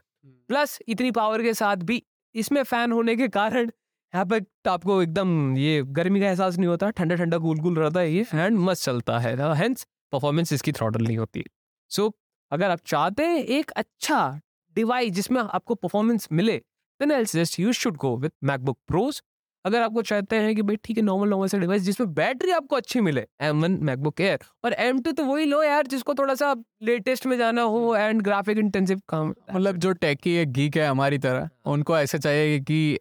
plus 0.48 0.78
इतनी 0.88 1.10
पावर 1.10 1.42
के 1.42 1.54
साथ 1.54 1.76
भी 1.76 2.02
इसमें 2.34 2.62
फ़ैन 2.62 2.92
होने 2.92 3.16
के 3.16 3.28
कारण 3.28 3.70
यहाँ 4.14 4.24
पे 4.26 4.40
आपको 4.70 5.02
एकदम 5.02 5.56
ये 5.56 5.82
गर्मी 5.82 6.20
का 6.20 6.26
एहसास 6.26 6.56
नहीं 6.56 6.68
होता 6.68 6.90
ठंडा 6.90 7.16
ठंडा 7.16 7.38
कूल 7.38 7.60
कूल 7.60 7.78
रहता 7.78 8.00
है 8.00 8.12
ये 8.12 8.26
एंड 8.34 8.58
मस्त 8.58 8.84
चलता 8.84 9.18
है। 9.18 9.54
हेंस 9.54 9.86
परफॉर्मेंस 10.12 10.52
इसकी 10.52 10.72
थ्रॉटल 10.72 11.02
नहीं 11.02 11.16
होती। 11.18 11.44
सो 11.90 12.06
so, 12.06 12.12
अगर 12.50 12.70
आप 12.70 12.80
चाहते 12.86 13.26
हैं 13.26 13.38
एक 13.38 13.70
अच्छा 13.70 14.40
डिवाइस 14.76 15.12
जिसमें 15.12 15.40
आपको 15.40 15.74
परफॉर्मेंस 15.74 16.28
मिले 16.32 16.56
then 17.00 17.12
I 17.12 17.24
suggest 17.24 17.60
you 17.60 17.72
should 17.72 17.96
go 17.96 18.16
with 18.16 18.32
MacBook 18.44 18.78
Pros 18.88 19.22
अगर 19.64 19.82
आपको 19.82 20.02
चाहते 20.02 20.36
हैं 20.36 20.54
कि 20.56 20.62
भाई 20.62 20.76
ठीक 20.76 20.96
है 20.96 21.02
नॉर्मल 21.02 21.28
नॉर्मल 21.28 21.46
से 21.46 21.58
डिवाइस 21.58 21.82
जिसमें 21.82 22.14
बैटरी 22.14 22.50
आपको 22.50 22.76
अच्छी 22.76 23.00
मिले 23.00 23.26
एम 23.40 23.62
वन 23.62 23.78
मैकबुक 23.82 24.20
एयर 24.20 24.38
और 24.64 24.72
एम 24.72 25.00
टू 25.00 25.12
तो 25.12 25.24
वही 25.24 25.44
लो 25.44 25.62
यार 25.62 25.86
जिसको 25.86 26.14
थोड़ा 26.14 26.34
सा 26.34 26.54
लेटेस्ट 26.82 27.26
में 27.26 27.36
जाना 27.38 27.62
हो 27.62 27.96
एंड 27.96 28.22
ग्राफिक 28.22 28.58
इंटेंसिव 28.58 29.00
काम 29.08 29.34
मतलब 29.54 29.76
जो 29.76 29.92
टेकी 29.92 30.34
है 30.34 30.44
गीक 30.46 30.76
है 30.76 30.86
हमारी 30.88 31.18
तरह 31.18 31.48
उनको 31.66 31.98
ऐसे 31.98 32.18
चाहिए 32.18 32.60
कि 32.60 32.98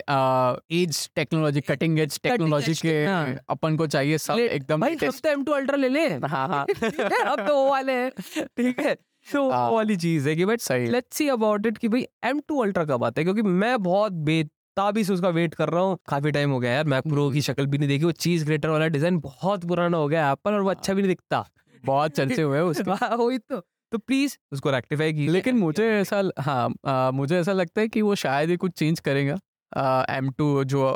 edge 0.72 1.10
technology 1.16 1.62
cutting 1.62 2.00
edge 2.00 2.20
technology 2.24 2.74
के 2.74 3.06
हाँ। 3.06 3.38
अपन 3.50 3.78
को 3.78 3.88
चाहिए 3.88 4.18
सब 4.18 4.40
एकदम 4.40 4.82
भाई 4.82 4.96
तो 4.96 5.30
एम 5.30 5.44
टू 5.44 5.52
अल्ट्रा 5.52 5.78
ले 5.78 5.90
ले। 5.90 6.08
हाँ 6.08 6.48
हाँ। 6.48 6.66
अब 7.26 7.48
तो 7.48 7.56
वो 7.56 7.70
वाले 7.70 7.94
हैं। 7.94 8.12
ठीक 8.58 8.80
है 8.80 8.96
तो 9.28 9.50
हाँ। 9.50 9.72
वाली 9.72 9.96
चीज़ 9.98 10.30
है 10.30 10.36
कि 10.36 10.46
बट 10.46 10.60
सही। 10.60 10.86
लेट्स 10.86 11.18
सी 11.18 11.28
अबाउट 11.30 11.66
इट 11.66 11.78
कि 11.78 11.88
भाई 11.88 12.06
एम 12.24 12.40
टू 12.40 12.62
अल्ट्रा 12.62 12.86
कब 12.86 13.04
आता 13.04 13.22
है 13.22 13.24
क्योंकि 13.24 13.42
मैं 13.42 13.84
बहुत 13.84 14.12
बेताबी 14.74 15.04
से 15.04 15.14
उसका 15.14 15.30
वेट 15.30 15.54
कर 15.54 15.70
रहा 15.70 15.82
हूँ। 15.84 15.98
काफ़ी 16.10 16.32
टाइम 16.32 16.52
हो 16.52 16.60
गया 16.60 16.72
यार 16.72 16.86
मैक 16.86 17.04
प्रो 17.08 17.30
की 17.32 17.42
शक्ल 17.42 17.66
भी 17.66 17.78
नहीं 17.78 17.88
देखी। 17.90 18.06
वो 18.06 18.12
चीज़ 18.12 18.46
ग्रेटर 18.46 18.70
वाला 18.70 18.88
डिज़ाइन 18.88 19.20
बहुत 19.20 19.66
पुराना 19.66 19.98
हो 19.98 20.08
गया 20.08 20.32
एप्पल 20.32 20.54
और 20.54 20.62
वो 20.62 20.70
अच्छा 20.70 20.94
भी 20.94 21.02
नहीं 21.02 21.10
दिखता। 21.10 21.46
बहुत 21.84 22.12
चर्चे 22.12 22.42
हुए 22.42 22.60
उसके। 22.62 22.92
वही 23.16 23.38
तो। 23.38 23.60
तो 23.92 23.98
प्लीज़ 23.98 24.38
उसको 24.52 24.72
रेक्टिफाई 24.72 25.14
की 25.14 25.28
लेकिन 25.28 25.58
मुझे 25.58 25.90
ऐसा 25.92 26.22
हाँ 26.40 26.74
आ, 26.86 27.12
मुझे 27.12 27.40
ऐसा 27.40 27.54
लगता 27.54 27.82
है 27.82 27.88
कि 27.88 28.02
वो 28.02 28.16
शायद 28.16 28.50
ही 28.50 28.56
कुछ 28.58 28.72
चेंज 28.72 29.00
करेगा। 29.00 29.38
एम 30.16 30.30
टू 30.32 30.64
जो 30.64 30.96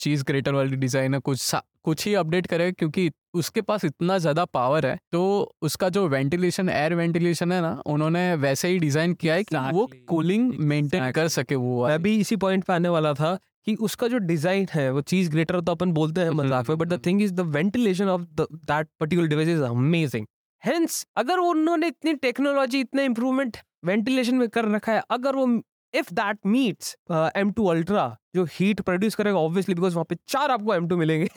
चीज़ 0.00 0.24
ग्रेटर 0.24 0.54
वाली 0.54 0.76
डिज़ाइन 0.76 1.14
है 1.14 1.20
कुछ 1.20 1.50
कुछ 1.84 2.06
ही 2.06 2.14
अपडेट 2.14 2.46
करेगा 2.46 2.72
क्योंकि 2.78 3.10
उसके 3.34 3.60
पास 3.62 3.84
इतना 3.84 4.18
ज़्यादा 4.18 4.44
पावर 4.50 4.86
है 4.86 4.98
तो 5.12 5.20
उसका 5.62 5.88
जो 5.88 6.06
वेंटिलेशन 6.08 6.68
एयर 6.68 6.94
वेंटिलेशन 6.94 7.52
है 7.52 7.60
ना 7.60 7.72
उन्होंने 7.86 8.34
वैसे 8.36 8.68
ही 8.68 8.78
डिज़ाइन 8.78 9.14
किया 9.14 9.34
है 9.34 9.44
कि 9.44 9.56
वो 9.72 9.88
कूलिंग 10.08 10.52
मेंटेन 10.64 11.10
कर 11.10 11.28
सके 11.28 11.54
वो 11.56 11.86
मैं 11.86 12.02
भी 12.02 12.16
इसी 12.20 12.36
पॉइंट 12.36 12.64
पे 12.64 12.72
आने 12.72 12.88
वाला 12.88 13.12
था 13.14 13.38
कि 13.66 13.74
उसका 13.80 14.08
जो 14.08 14.18
डिज़ाइन 14.24 14.66
है 14.72 14.90
वो 14.90 15.00
चीज़ 15.04 15.30
ग्रेटर 15.30 15.60
तो 15.60 15.72
अपन 15.72 15.92
बोलते 15.92 16.20
हैं 16.20 16.30
मज़ाक 16.32 16.68
में 16.68 16.78
but 16.78 16.88
the 16.88 17.00
thing 17.06 17.22
is 17.22 17.32
the 17.32 17.40
ventilation 17.54 18.08
of 18.08 18.22
that 18.40 18.88
particular 19.00 19.28
device 19.28 19.48
is 19.48 19.62
amazing 19.62 20.26
hence 20.62 21.04
अगर 21.16 21.38
उन्होंने 21.40 21.86
इतनी 21.86 22.14
टेक्नोलॉजी 22.18 22.80
इतना 22.80 23.02
इंप्रूवमेंट 23.02 23.56
वेंटिलेशन 23.84 24.34
में 24.34 24.48
कर 24.48 24.68
रखा 24.68 24.92
है 24.92 25.02
अगर 25.10 25.36
वो 25.36 25.46
if 25.94 26.12
that 26.14 26.38
meets 26.46 26.96
M 27.36 27.50
two 27.52 27.66
Ultra 27.66 28.16
जो 28.34 28.44
हीट 28.52 28.80
प्रोड्यूस 28.80 29.14
करेगा 29.14 29.38
ऑब्वियसली 29.38 29.74
बिकॉज़ 29.74 29.94
वहाँ 29.94 30.04
पे 30.04 30.16
चार 30.28 30.50
आपको 30.50 30.74
एम 30.74 30.88
टू 30.88 30.96
मिलेंगे। 30.96 31.28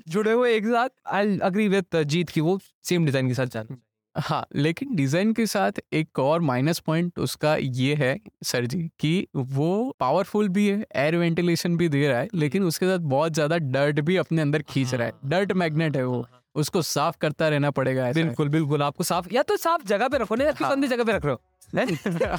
जुड़े 0.08 0.32
हुए 0.32 0.54
एक 0.56 0.66
साथ 0.66 0.88
आई 1.12 1.38
अग्री 1.42 1.68
विद 1.68 2.02
जीत 2.06 2.28
की 2.28 2.40
वो 2.40 2.58
सेम 2.84 3.04
डिज़ाइन 3.06 3.28
के 3.28 3.34
साथ 3.34 3.46
जाना। 3.46 3.76
हाँ 4.16 4.44
लेकिन 4.56 4.94
डिज़ाइन 4.96 5.32
के 5.32 5.46
साथ 5.46 5.80
एक 5.92 6.18
और 6.18 6.40
माइनस 6.40 6.78
पॉइंट 6.78 7.18
उसका 7.18 7.54
ये 7.56 7.94
है 7.94 8.16
सर 8.44 8.66
जी 8.66 8.82
कि 9.00 9.26
वो 9.36 9.96
पावरफुल 10.00 10.48
भी 10.48 10.66
है 10.68 10.84
एयर 10.96 11.16
वेंटिलेशन 11.16 11.76
भी 11.76 11.88
दे 11.88 12.06
रहा 12.08 12.18
है 12.18 12.28
लेकिन 12.34 12.64
उसके 12.64 12.86
साथ 12.86 12.98
बहुत 13.08 13.32
ज़्यादा 13.32 13.58
डर्ट 13.58 14.00
भी 14.00 14.16
अपने 14.16 14.42
अंदर 14.42 14.62
खींच 14.62 14.94
रहा 14.94 15.06
है। 15.06 15.12
डर्ट 15.24 15.52
मैग्नेट 15.52 15.96
है 15.96 16.04
वो। 16.04 16.26
उसको 16.54 16.82
साफ़ 16.82 17.16
करता 17.20 17.48
रहना 17.48 17.70
पड़ेगा 17.70 18.12
बिल्कुल 18.12 18.48
बिल्कुल 18.48 18.82
आपको 18.82 19.04
साफ़ 19.04 19.28
या 19.32 19.42
तो 19.42 19.56
साफ़ 19.56 19.82
जगह 19.86 20.08
पे 20.08 20.18
रखो 20.18 20.34
ना 20.34 20.44
या 20.44 20.52
हाँ। 20.60 20.70
गंदी 20.70 20.88
जगह 20.88 21.04
पे 21.04 21.12
रख 21.12 21.24
रहे 21.24 21.32
हो। 21.32 21.40
इतना 21.74 22.36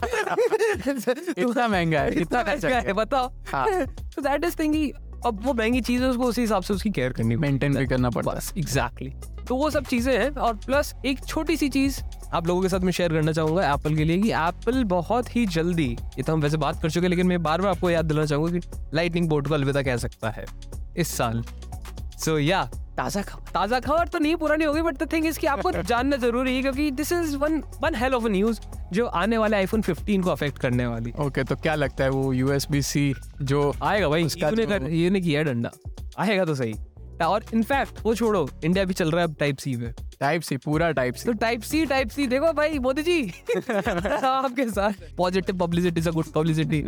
महँगा 1.68 2.02
है 2.02 2.14
इतना 2.22 2.44
महँगा 2.44 2.80
है 2.80 2.94
बताओ। 2.94 3.32
हाँ। 3.48 3.86
तो 4.16 4.22
दैट 4.22 4.46
इज़ 4.46 4.56
थिंग 4.60 4.92
अब 5.26 5.46
वो 5.46 5.54
महँगी 5.54 5.82
चीज़ 5.82 6.04
है 6.04 6.10
उसको 6.10 6.24
उसी 6.24 6.42
हिसाब 6.42 6.64
से 6.64 6.74
उसकी 6.74 6.90
केयर 6.90 7.14
करनी 7.14 7.36
मेंटेन 7.36 7.76
भी 7.78 7.88
करना 7.88 8.10
पड़ता 8.10 8.32
है। 8.32 8.40
एग्जैक्टली 8.58 9.10
तो 9.48 9.56
वो 9.56 9.70
सब 9.70 9.86
चीज़ें 9.86 10.18
हैं 10.18 10.30
और 10.32 10.54
प्लस 10.56 10.94
एक 11.06 11.26
छोटी 11.26 11.58
सी 11.58 11.70
चीज़ 11.70 12.02
आप 12.34 12.48
लोगों 12.48 12.62
के 12.62 12.70
साथ 12.70 12.80
मैं 12.80 12.92
शेयर 12.92 13.14
करना 13.14 13.32
चाहूँगा 13.32 13.74
एप्पल 13.74 13.96
के 13.96 14.04
लिए 14.04 14.18
कि 14.22 14.32
एप्पल 14.32 14.84
बहुत 14.94 15.36
ही 15.36 15.46
जल्दी 15.48 15.88
ये 16.18 16.24
तो 16.24 16.34
हम 16.34 16.42
वैसे 16.42 16.58
बात 16.58 16.82
कर 16.82 16.92
चुके 16.92 17.06
हैं 17.06 17.10
लेकिन 17.10 17.28
मैं 17.28 17.42
बार 17.44 17.62
बार 17.62 17.72
आपको 17.72 17.90
याद 17.90 18.06
दिलाना 18.06 18.26
चाहूँगा 18.26 18.60
कि 18.60 18.68
लाइटनिंग 18.94 19.30
बोर्ड 19.30 19.48
को 19.48 19.54
अलविदा 19.54 19.82
कह 19.84 19.98
सकता 19.98 20.30
है 20.30 20.46
इस 20.98 21.18
साल। 21.18 21.44
सो 22.26 22.38
या 22.40 22.70
ताज़ा 22.98 23.22
खबर। 23.22 23.52
ताज़ा 23.52 23.80
खबर 23.80 24.08
तो 24.08 24.20
नहीं 24.20 24.36
पुरानी 24.36 24.66
होगी 24.66 24.82
बट 24.82 25.04
द 25.04 25.12
थिंग 25.14 25.26
इज़ 25.26 25.40
कि 25.40 25.48
आपको 25.48 25.72
जानना 25.82 26.18
ज़रूरी 26.18 26.56
है 26.56 26.62
क्योंकि 26.62 26.92
this 26.92 27.12
is 27.12 27.38
one 27.38 27.64
one 27.82 27.96
hell 27.96 28.14
of 28.14 28.28
news 28.28 28.60
जो 28.94 29.06
आने 29.06 29.38
वाले 29.38 29.58
आईफोन 29.58 29.82
15 29.82 30.24
को 30.24 30.30
अफेक्ट 30.30 30.58
करने 30.58 30.88
वाली 30.88 31.12
ओके 31.12 31.28
okay, 31.28 31.50
तो 31.50 31.56
क्या 31.56 31.76
लगता 31.76 32.04
है 32.04 32.10
वो 32.10 32.34
यूएसबी 32.34 32.82
सी 32.82 33.14
जो 33.42 33.74
आएगा 33.84 34.10
भाई 34.10 34.26
इसका 34.26 34.50
यूने 34.50 34.66
कर 34.66 34.84
ये 34.84 35.10
ने 35.10 35.22
किया 35.22 35.44
डंडा। 35.44 35.72
आएगा 36.18 36.46
तो 36.46 36.56
सही। 36.56 36.74
और 37.24 37.46
इनफैक्ट 37.54 38.00
वो 38.06 38.16
छोड़ो 38.16 38.48
इंडिया 38.66 38.86
भी 38.86 38.94
चल 38.94 39.12
रहा 39.12 39.22
है 39.22 39.28
अब 39.28 39.36
टाइप 39.40 39.58
सी 39.58 39.76
पे 39.76 39.92
टाइप 40.20 40.42
सी 40.42 40.58
पूरा 40.58 40.92
टाइप 40.92 41.16
सी 41.16 41.26
तो 41.26 41.34
टाइप 41.34 41.62
सी 41.62 41.86
टाइप 41.86 42.10
सी 42.10 42.28
देखो 42.28 42.52
भाई 42.54 42.80
मोदी 42.80 43.04
जी 43.04 43.22
आपके 43.58 44.70
साथ 44.70 45.16
positive 45.18 45.58
publicity 45.58 46.00
is 46.00 46.10
a 46.10 46.12
good 46.12 46.26
publicity 46.26 46.84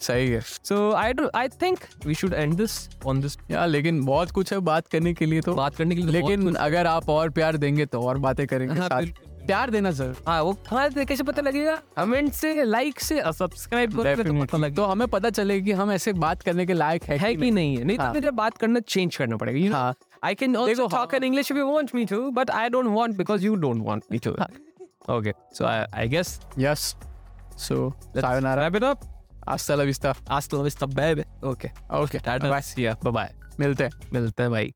सही 0.00 0.28
है। 0.28 0.40
So 0.40 0.90
I 0.92 1.12
I 1.34 1.48
think 1.62 1.78
we 2.06 2.14
should 2.14 2.34
end 2.34 2.54
this 2.54 2.78
on 3.06 3.20
this 3.20 3.36
यार 3.50 3.68
लेकिन 3.68 4.04
बहुत 4.04 4.30
कुछ 4.30 4.52
है 4.52 4.58
बात 4.58 4.88
करने 4.88 5.14
के 5.14 5.26
लिए 5.26 5.40
तो। 5.40 5.54
बात 5.54 5.74
करने 5.74 5.94
के 5.94 6.02
लिए 6.02 6.20
तो 6.20 6.28
लेकिन 6.28 6.54
अगर 6.54 6.86
आप 6.86 7.08
और 7.08 7.30
प्यार 7.30 7.56
देंगे 7.56 7.86
तो 7.86 8.00
और 8.00 8.18
बातें 8.18 8.46
करेंगे 8.46 8.80
हाँ। 8.80 8.88
प्यार 9.46 9.70
देना 9.70 9.90
सर 9.98 10.14
हाँ 10.26 10.40
वो 10.42 10.52
कहाँ 10.70 10.88
से 10.90 11.04
कैसे 11.04 11.22
पता 11.24 11.42
लगेगा 11.42 11.76
कमेंट 11.96 12.32
से 12.32 12.64
लाइक 12.64 13.00
से 13.00 13.20
सब्सक्राइब 13.32 13.96
करोगे 13.96 14.24
तो 14.24 14.34
पता 14.44 14.58
लगेगा 14.58 14.82
तो 14.82 14.88
हमें 14.90 15.06
पता 15.08 15.30
चलेगा 15.30 15.64
कि 15.64 15.72
हम 15.80 15.92
ऐसे 15.92 16.12
बात 16.24 16.42
करने 16.42 16.66
के 16.66 16.72
लायक 16.72 17.04
है 17.04 17.18
है 17.18 17.34
कि 17.34 17.50
नहीं 17.50 17.76
है 17.76 17.84
नहीं 17.84 17.96
तो 17.96 18.02
हाँ। 18.02 18.12
मुझे 18.14 18.30
बात 18.42 18.58
करना 18.58 18.80
चेंज 18.80 19.16
करना 19.16 19.36
पड़ेगा 19.36 19.76
हाँ 19.76 19.94
I 20.24 20.34
can 20.40 20.54
also 20.56 20.66
देखो, 20.66 20.88
talk 20.88 21.10
हाँ। 21.12 21.20
in 21.20 21.24
English 21.24 21.50
if 21.50 21.56
you 21.56 21.66
want 21.68 21.90
me 21.94 22.06
to, 22.06 22.18
but 22.36 22.50
I 22.50 22.68
don't 22.70 22.94
want 22.94 23.16
because 23.18 23.42
you 23.46 23.56
don't 23.64 23.84
want 23.84 24.10
me 24.10 24.20
to. 24.26 24.34
Okay, 25.08 25.34
so 25.52 25.66
I, 25.66 25.84
I 25.92 26.06
guess 26.06 26.38
yes 26.58 26.94
so 27.58 27.92
let's 28.14 28.44
wrap 28.44 28.78
it 28.80 28.86
up. 28.90 29.04
hasta 29.46 29.76
la 29.76 29.84
vista 29.84 30.14
Hasta 30.26 30.56
la 30.56 30.62
vista, 30.62 30.86
baby. 30.86 31.24
Okay, 31.42 31.70
okay 31.92 32.22
Tata. 32.22 32.62
See 32.62 32.84
ya. 32.84 32.94
Bye 33.02 33.12
bye. 33.12 33.32
मिलते 33.60 33.84
हैं 33.84 33.90
मिलते 34.12 34.42
हैं 34.42 34.50
भाई 34.50 34.74